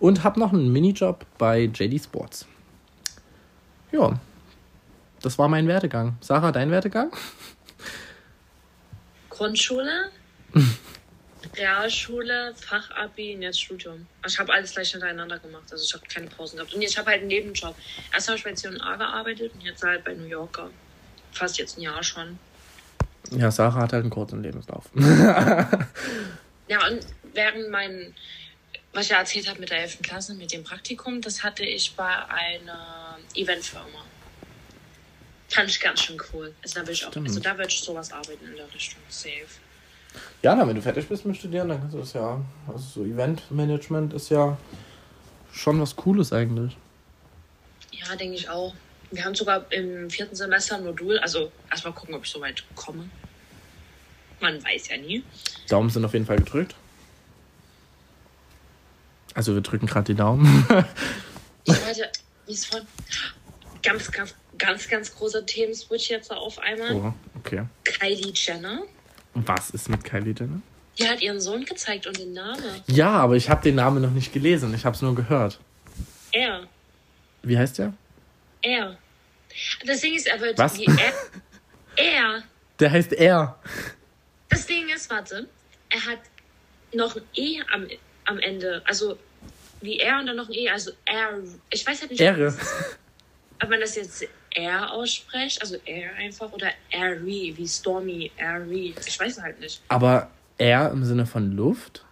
Und 0.00 0.24
habe 0.24 0.38
noch 0.38 0.52
einen 0.52 0.72
Minijob 0.72 1.24
bei 1.38 1.62
JD 1.62 2.02
Sports. 2.02 2.46
Ja, 3.90 4.20
das 5.22 5.38
war 5.38 5.48
mein 5.48 5.66
Werdegang. 5.66 6.16
Sarah, 6.20 6.52
dein 6.52 6.70
Werdegang? 6.70 7.10
Grundschule, 9.30 10.10
Realschule, 11.56 12.54
Fachabi 12.56 13.34
und 13.34 13.42
jetzt 13.42 13.60
Studium. 13.60 14.06
Also 14.22 14.34
ich 14.34 14.40
habe 14.40 14.52
alles 14.52 14.72
gleich 14.72 14.90
hintereinander 14.90 15.38
gemacht. 15.38 15.64
Also 15.70 15.84
ich 15.84 15.94
habe 15.94 16.04
keine 16.06 16.26
Pausen 16.26 16.56
gehabt. 16.56 16.74
Und 16.74 16.82
ich 16.82 16.96
habe 16.98 17.10
halt 17.10 17.20
einen 17.20 17.28
Nebenjob. 17.28 17.74
Erst 18.12 18.28
habe 18.28 18.38
ich 18.38 18.44
bei 18.44 18.52
C&A 18.52 18.96
gearbeitet 18.96 19.52
und 19.54 19.60
jetzt 19.62 19.82
halt 19.82 20.04
bei 20.04 20.14
New 20.14 20.26
Yorker. 20.26 20.70
Fast 21.32 21.58
jetzt 21.58 21.78
ein 21.78 21.82
Jahr 21.82 22.02
schon. 22.02 22.38
Ja, 23.30 23.50
Sarah 23.50 23.82
hat 23.82 23.92
halt 23.92 24.02
einen 24.02 24.10
kurzen 24.10 24.42
Lebenslauf. 24.42 24.86
ja, 24.94 26.86
und 26.86 27.00
während 27.34 27.70
mein, 27.70 28.14
was 28.92 29.04
ich 29.04 29.10
ja 29.10 29.18
erzählt 29.18 29.48
habe 29.48 29.60
mit 29.60 29.70
der 29.70 29.80
11. 29.82 29.98
Klasse, 30.02 30.34
mit 30.34 30.52
dem 30.52 30.64
Praktikum, 30.64 31.20
das 31.20 31.42
hatte 31.42 31.64
ich 31.64 31.94
bei 31.94 32.24
einer 32.28 33.18
Eventfirma. 33.34 34.04
Fand 35.48 35.70
ich 35.70 35.80
ganz 35.80 36.02
schön 36.02 36.20
cool. 36.32 36.54
Also 36.62 36.74
da 36.74 36.80
würde 36.82 36.92
ich, 36.92 37.06
auch, 37.06 37.16
also 37.16 37.40
da 37.40 37.56
würde 37.56 37.70
ich 37.70 37.80
sowas 37.80 38.12
arbeiten 38.12 38.46
in 38.46 38.56
der 38.56 38.72
Richtung. 38.74 39.00
Safe. 39.08 39.46
Ja, 40.42 40.54
na, 40.54 40.66
wenn 40.66 40.76
du 40.76 40.82
fertig 40.82 41.08
bist 41.08 41.24
mit 41.24 41.36
Studieren, 41.36 41.68
dann 41.68 41.80
kannst 41.80 41.94
du 41.94 41.98
das 41.98 42.12
ja. 42.12 42.40
Also 42.66 42.78
so 42.78 43.04
Eventmanagement 43.04 44.12
ist 44.12 44.30
ja 44.30 44.56
schon 45.52 45.80
was 45.80 45.96
Cooles 45.96 46.32
eigentlich. 46.32 46.76
Ja, 47.92 48.14
denke 48.16 48.36
ich 48.36 48.48
auch. 48.48 48.74
Wir 49.10 49.24
haben 49.24 49.34
sogar 49.34 49.70
im 49.72 50.10
vierten 50.10 50.36
Semester 50.36 50.76
ein 50.76 50.84
Modul, 50.84 51.18
also 51.18 51.50
erstmal 51.70 51.94
gucken, 51.94 52.14
ob 52.14 52.24
ich 52.24 52.30
so 52.30 52.40
weit 52.40 52.62
komme. 52.74 53.08
Man 54.40 54.62
weiß 54.62 54.88
ja 54.88 54.96
nie. 54.98 55.24
Daumen 55.68 55.90
sind 55.90 56.04
auf 56.04 56.12
jeden 56.12 56.26
Fall 56.26 56.36
gedrückt. 56.36 56.74
Also 59.34 59.54
wir 59.54 59.62
drücken 59.62 59.86
gerade 59.86 60.12
die 60.12 60.14
Daumen. 60.14 60.66
Ich 61.64 61.84
wollte, 61.84 62.10
mir 62.46 62.52
ist 62.52 62.66
voll 62.66 62.82
ganz, 63.82 64.10
ganz, 64.10 64.34
ganz, 64.56 64.88
ganz 64.88 65.14
großer 65.14 65.44
Themenswitch 65.44 66.08
jetzt 66.08 66.30
auf 66.30 66.58
einmal. 66.58 66.94
oh, 66.94 67.14
okay. 67.36 67.64
Kylie 67.84 68.32
Jenner. 68.34 68.82
Was 69.34 69.70
ist 69.70 69.88
mit 69.88 70.02
Kylie 70.02 70.34
Jenner? 70.38 70.62
Die 70.98 71.06
hat 71.06 71.20
ihren 71.20 71.40
Sohn 71.40 71.64
gezeigt 71.64 72.06
und 72.06 72.18
den 72.18 72.32
Namen. 72.32 72.62
Ja, 72.86 73.10
aber 73.10 73.36
ich 73.36 73.50
habe 73.50 73.62
den 73.62 73.76
Namen 73.76 74.02
noch 74.02 74.10
nicht 74.10 74.32
gelesen. 74.32 74.74
Ich 74.74 74.84
habe 74.84 74.96
es 74.96 75.02
nur 75.02 75.14
gehört. 75.14 75.60
Er. 76.32 76.62
Wie 77.42 77.56
heißt 77.56 77.78
der? 77.78 77.92
Er. 78.68 78.98
Das 79.86 80.00
Ding 80.00 80.14
ist, 80.14 80.26
er 80.26 80.40
wird 80.40 80.58
Was? 80.58 80.76
wie 80.78 80.84
er. 80.84 81.14
Er. 81.96 82.42
Der 82.78 82.90
heißt 82.90 83.12
er. 83.14 83.58
Das 84.50 84.66
Ding 84.66 84.88
ist, 84.88 85.10
warte, 85.10 85.48
er 85.88 86.04
hat 86.04 86.20
noch 86.92 87.16
ein 87.16 87.22
E 87.34 87.60
am, 87.72 87.88
am 88.26 88.38
Ende. 88.38 88.82
Also 88.84 89.18
wie 89.80 89.98
er 89.98 90.18
und 90.18 90.26
dann 90.26 90.36
noch 90.36 90.48
ein 90.48 90.54
E. 90.54 90.68
Also 90.68 90.92
er. 91.06 91.40
Ich 91.70 91.86
weiß 91.86 92.00
halt 92.02 92.10
nicht, 92.10 92.20
Ehre. 92.20 92.54
ob 93.62 93.70
man 93.70 93.80
das 93.80 93.96
jetzt 93.96 94.26
er 94.50 94.92
ausspricht. 94.92 95.60
Also 95.62 95.78
er 95.86 96.14
einfach. 96.14 96.52
Oder 96.52 96.70
Ari, 96.92 97.54
wie 97.56 97.66
Stormy. 97.66 98.30
Ari. 98.38 98.94
Ich 99.06 99.18
weiß 99.18 99.40
halt 99.40 99.60
nicht. 99.60 99.80
Aber 99.88 100.30
er 100.58 100.90
im 100.90 101.04
Sinne 101.04 101.26
von 101.26 101.52
Luft? 101.52 102.04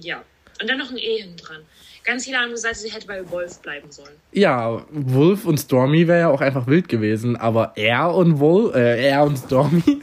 Ja. 0.00 0.22
Und 0.60 0.70
dann 0.70 0.78
noch 0.78 0.90
ein 0.90 0.98
E 0.98 1.22
hinten 1.22 1.36
dran. 1.36 1.64
Ganz 2.04 2.26
viele 2.26 2.36
haben 2.36 2.50
gesagt, 2.50 2.76
sie 2.76 2.92
hätte 2.92 3.06
bei 3.06 3.28
Wolf 3.30 3.58
bleiben 3.60 3.90
sollen. 3.90 4.14
Ja, 4.32 4.84
Wolf 4.90 5.46
und 5.46 5.58
Stormy 5.58 6.06
wäre 6.06 6.20
ja 6.20 6.28
auch 6.28 6.42
einfach 6.42 6.66
wild 6.66 6.88
gewesen. 6.88 7.36
Aber 7.36 7.72
er 7.76 8.14
und 8.14 8.38
Wolf, 8.38 8.74
äh, 8.74 9.08
er 9.08 9.24
und 9.24 9.38
Stormy? 9.38 9.82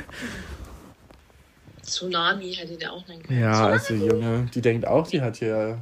Tsunami 1.84 2.54
hätte 2.54 2.76
der 2.78 2.94
auch 2.94 3.08
nennen 3.08 3.22
können. 3.22 3.40
Ja, 3.40 3.52
Tsunami. 3.52 3.74
also 3.74 3.94
Junge, 3.94 4.50
die 4.54 4.62
denkt 4.62 4.88
auch, 4.88 5.08
die 5.08 5.22
hat 5.22 5.38
hier. 5.38 5.78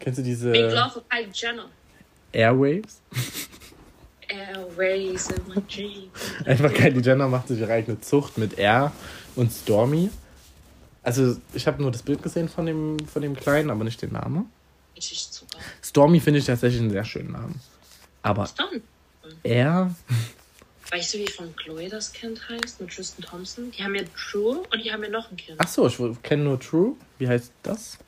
Kennst 0.00 0.18
du 0.18 0.22
Big 0.22 0.32
diese 0.32 0.50
Love 0.52 0.90
for 0.90 1.02
Kylie 1.08 1.30
Jenner. 1.32 1.66
Airwaves? 2.32 3.00
Airways 4.28 5.30
in 5.30 5.48
my 5.48 5.62
dream. 5.72 6.10
Einfach 6.44 6.72
Kylie 6.72 7.00
Jenner 7.00 7.28
macht 7.28 7.46
sich 7.46 7.60
ihre 7.60 7.72
eigene 7.72 8.00
Zucht 8.00 8.38
mit 8.38 8.58
er 8.58 8.90
und 9.36 9.52
Stormy. 9.52 10.10
Also, 11.04 11.36
ich 11.52 11.66
habe 11.66 11.80
nur 11.80 11.92
das 11.92 12.02
Bild 12.02 12.22
gesehen 12.22 12.48
von 12.48 12.66
dem, 12.66 12.98
von 13.06 13.22
dem 13.22 13.36
Kleinen, 13.36 13.70
aber 13.70 13.84
nicht 13.84 14.02
den 14.02 14.12
Namen. 14.12 14.50
Richtig 14.96 15.30
Zucker. 15.30 15.58
Stormy 15.82 16.20
finde 16.20 16.38
ich 16.40 16.46
tatsächlich 16.46 16.80
einen 16.80 16.90
sehr 16.90 17.04
schönen 17.04 17.32
Namen. 17.32 17.60
Aber 18.22 18.48
Dann. 18.56 18.82
er, 19.42 19.94
Weißt 20.90 21.14
du, 21.14 21.18
wie 21.18 21.26
von 21.30 21.54
Chloe 21.56 21.88
das 21.88 22.12
Kind 22.12 22.40
heißt? 22.48 22.80
Mit 22.80 22.90
Tristan 22.94 23.24
Thompson? 23.24 23.70
Die 23.72 23.82
haben 23.82 23.94
ja 23.94 24.02
True 24.16 24.62
und 24.72 24.84
die 24.84 24.92
haben 24.92 25.02
ja 25.02 25.08
noch 25.10 25.30
ein 25.30 25.36
Kind. 25.36 25.58
ach 25.58 25.66
so, 25.68 25.86
ich 25.88 25.98
kenne 26.22 26.44
nur 26.44 26.60
True. 26.60 26.94
Wie 27.18 27.26
heißt 27.26 27.52
das? 27.62 27.98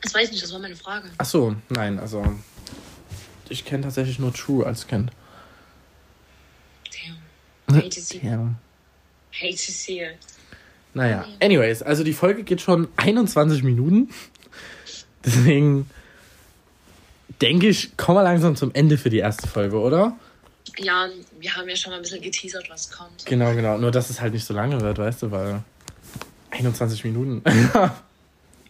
Das 0.00 0.14
weiß 0.14 0.24
ich 0.26 0.30
nicht, 0.32 0.42
das 0.42 0.52
war 0.52 0.58
meine 0.60 0.76
Frage. 0.76 1.10
Ach 1.18 1.24
so, 1.26 1.54
nein, 1.68 1.98
also 1.98 2.24
ich 3.48 3.64
kenne 3.64 3.82
tatsächlich 3.84 4.18
nur 4.18 4.32
True 4.32 4.64
als 4.66 4.86
Kind. 4.86 5.10
Damn. 7.68 7.76
Hate 7.76 7.88
to 7.90 8.00
see, 8.00 8.20
Ja. 8.22 8.54
hate 9.32 9.56
to 9.56 9.72
see 9.72 10.00
it. 10.02 10.18
Naja, 10.94 11.26
anyways, 11.40 11.82
also 11.82 12.04
die 12.04 12.12
Folge 12.12 12.42
geht 12.44 12.60
schon 12.60 12.88
21 12.96 13.62
Minuten. 13.62 14.10
Deswegen 15.24 15.88
denke 17.40 17.68
ich, 17.68 17.96
kommen 17.96 18.18
wir 18.18 18.22
langsam 18.22 18.56
zum 18.56 18.72
Ende 18.74 18.98
für 18.98 19.10
die 19.10 19.18
erste 19.18 19.46
Folge, 19.46 19.78
oder? 19.78 20.16
Ja, 20.78 21.08
wir 21.38 21.54
haben 21.56 21.68
ja 21.68 21.76
schon 21.76 21.90
mal 21.90 21.96
ein 21.96 22.02
bisschen 22.02 22.22
geteasert, 22.22 22.68
was 22.70 22.90
kommt. 22.90 23.26
Genau, 23.26 23.54
genau. 23.54 23.78
Nur, 23.78 23.90
dass 23.90 24.10
es 24.10 24.20
halt 24.20 24.32
nicht 24.32 24.44
so 24.44 24.54
lange 24.54 24.80
wird, 24.80 24.98
weißt 24.98 25.22
du, 25.22 25.30
weil 25.30 25.62
21 26.50 27.04
Minuten. 27.04 27.42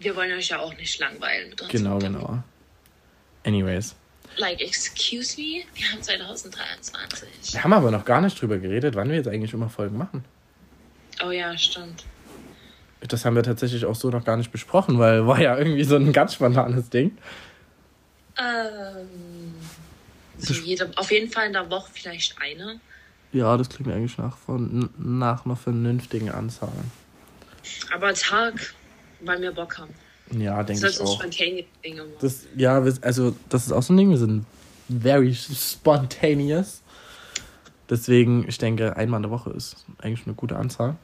Wir 0.00 0.16
wollen 0.16 0.32
euch 0.32 0.48
ja 0.48 0.58
auch 0.58 0.76
nicht 0.76 0.98
langweilen 0.98 1.50
mit 1.50 1.60
uns. 1.60 1.70
genau, 1.70 1.98
genau. 1.98 2.42
Anyways. 3.44 3.94
Like, 4.36 4.60
excuse 4.60 5.40
me? 5.40 5.62
Wir 5.74 5.92
haben 5.92 6.02
2023. 6.02 7.52
Wir 7.52 7.62
haben 7.62 7.72
aber 7.72 7.90
noch 7.90 8.04
gar 8.04 8.20
nicht 8.20 8.40
drüber 8.40 8.58
geredet, 8.58 8.96
wann 8.96 9.08
wir 9.10 9.16
jetzt 9.16 9.28
eigentlich 9.28 9.52
immer 9.52 9.68
Folgen 9.68 9.98
machen. 9.98 10.24
Oh 11.24 11.30
ja, 11.30 11.56
stimmt. 11.56 12.04
Das 13.08 13.24
haben 13.24 13.34
wir 13.34 13.42
tatsächlich 13.42 13.84
auch 13.84 13.94
so 13.94 14.10
noch 14.10 14.24
gar 14.24 14.36
nicht 14.36 14.52
besprochen, 14.52 14.98
weil 14.98 15.26
war 15.26 15.40
ja 15.40 15.56
irgendwie 15.58 15.84
so 15.84 15.96
ein 15.96 16.12
ganz 16.12 16.34
spontanes 16.34 16.88
Ding. 16.88 17.16
Ähm, 18.38 19.54
so 20.38 20.54
jede, 20.54 20.90
auf 20.96 21.10
jeden 21.10 21.30
Fall 21.30 21.46
in 21.46 21.52
der 21.52 21.68
Woche 21.70 21.90
vielleicht 21.92 22.36
eine. 22.40 22.80
Ja, 23.32 23.56
das 23.56 23.68
klingt 23.68 23.86
mir 23.86 23.94
eigentlich 23.94 24.18
nach, 24.18 24.36
von, 24.36 24.90
nach 24.98 25.44
einer 25.44 25.56
vernünftigen 25.56 26.30
Anzahl. 26.30 26.72
Aber 27.94 28.12
Tag, 28.14 28.74
weil 29.20 29.40
wir 29.40 29.52
Bock 29.52 29.78
haben. 29.78 29.94
Ja, 30.30 30.62
denke 30.62 30.86
ich 30.86 31.00
auch. 31.00 31.22
Das, 32.20 32.46
ja, 32.56 32.82
also 33.00 33.34
das 33.48 33.66
ist 33.66 33.72
auch 33.72 33.82
so 33.82 33.92
ein 33.92 33.96
Ding, 33.96 34.10
wir 34.10 34.18
sind 34.18 34.46
very 34.88 35.34
spontaneous. 35.34 36.82
Deswegen, 37.90 38.48
ich 38.48 38.58
denke, 38.58 38.96
einmal 38.96 39.18
in 39.18 39.22
der 39.22 39.30
Woche 39.30 39.50
ist 39.50 39.84
eigentlich 39.98 40.26
eine 40.26 40.34
gute 40.34 40.56
Anzahl. 40.56 40.96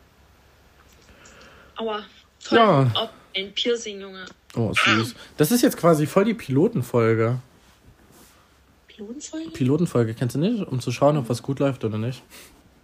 Aua. 1.78 2.04
Voll 2.40 2.58
Ja. 2.58 2.90
auf 2.94 3.10
ein 3.36 3.52
Piercing, 3.54 4.00
Junge. 4.00 4.24
Oh, 4.56 4.72
süß. 4.72 5.14
Das 5.36 5.50
ist 5.52 5.62
jetzt 5.62 5.76
quasi 5.76 6.06
voll 6.06 6.24
die 6.24 6.34
Pilotenfolge. 6.34 7.38
Pilotenfolge? 8.88 9.50
Pilotenfolge 9.50 10.14
kennst 10.14 10.34
du 10.36 10.40
nicht? 10.40 10.66
Um 10.66 10.80
zu 10.80 10.90
schauen, 10.90 11.16
ob 11.16 11.28
was 11.28 11.42
gut 11.42 11.58
läuft 11.60 11.84
oder 11.84 11.98
nicht. 11.98 12.22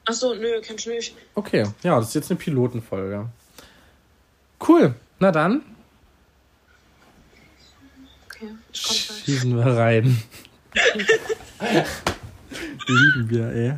Achso, 0.06 0.34
nö, 0.34 0.60
kennst 0.62 0.86
du 0.86 0.90
nicht. 0.90 1.14
Okay, 1.34 1.64
ja, 1.82 1.98
das 1.98 2.08
ist 2.08 2.14
jetzt 2.14 2.30
eine 2.30 2.38
Pilotenfolge. 2.38 3.26
Cool. 4.66 4.94
Na 5.18 5.30
dann, 5.32 5.62
Okay, 8.26 8.48
ich 8.72 8.82
komm 8.82 8.96
gleich. 8.96 9.24
schießen 9.24 9.56
wir 9.56 9.66
rein. 9.66 10.22
lieben 12.86 13.30
wir, 13.30 13.48
ey. 13.52 13.74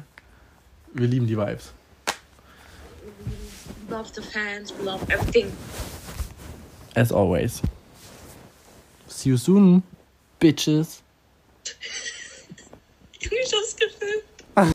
Wir 0.94 1.07
lieben 1.09 1.26
die 1.26 1.37
Vibes. 1.37 1.72
Love 3.88 4.12
the 4.14 4.22
fans, 4.22 4.72
we 4.72 4.85
love 4.85 5.09
everything. 5.11 5.53
As 6.96 7.12
always. 7.12 7.62
See 9.07 9.31
you 9.31 9.37
soon, 9.37 9.83
bitches. 10.40 11.03
Das 13.29 13.75
gefilmt. 13.75 14.36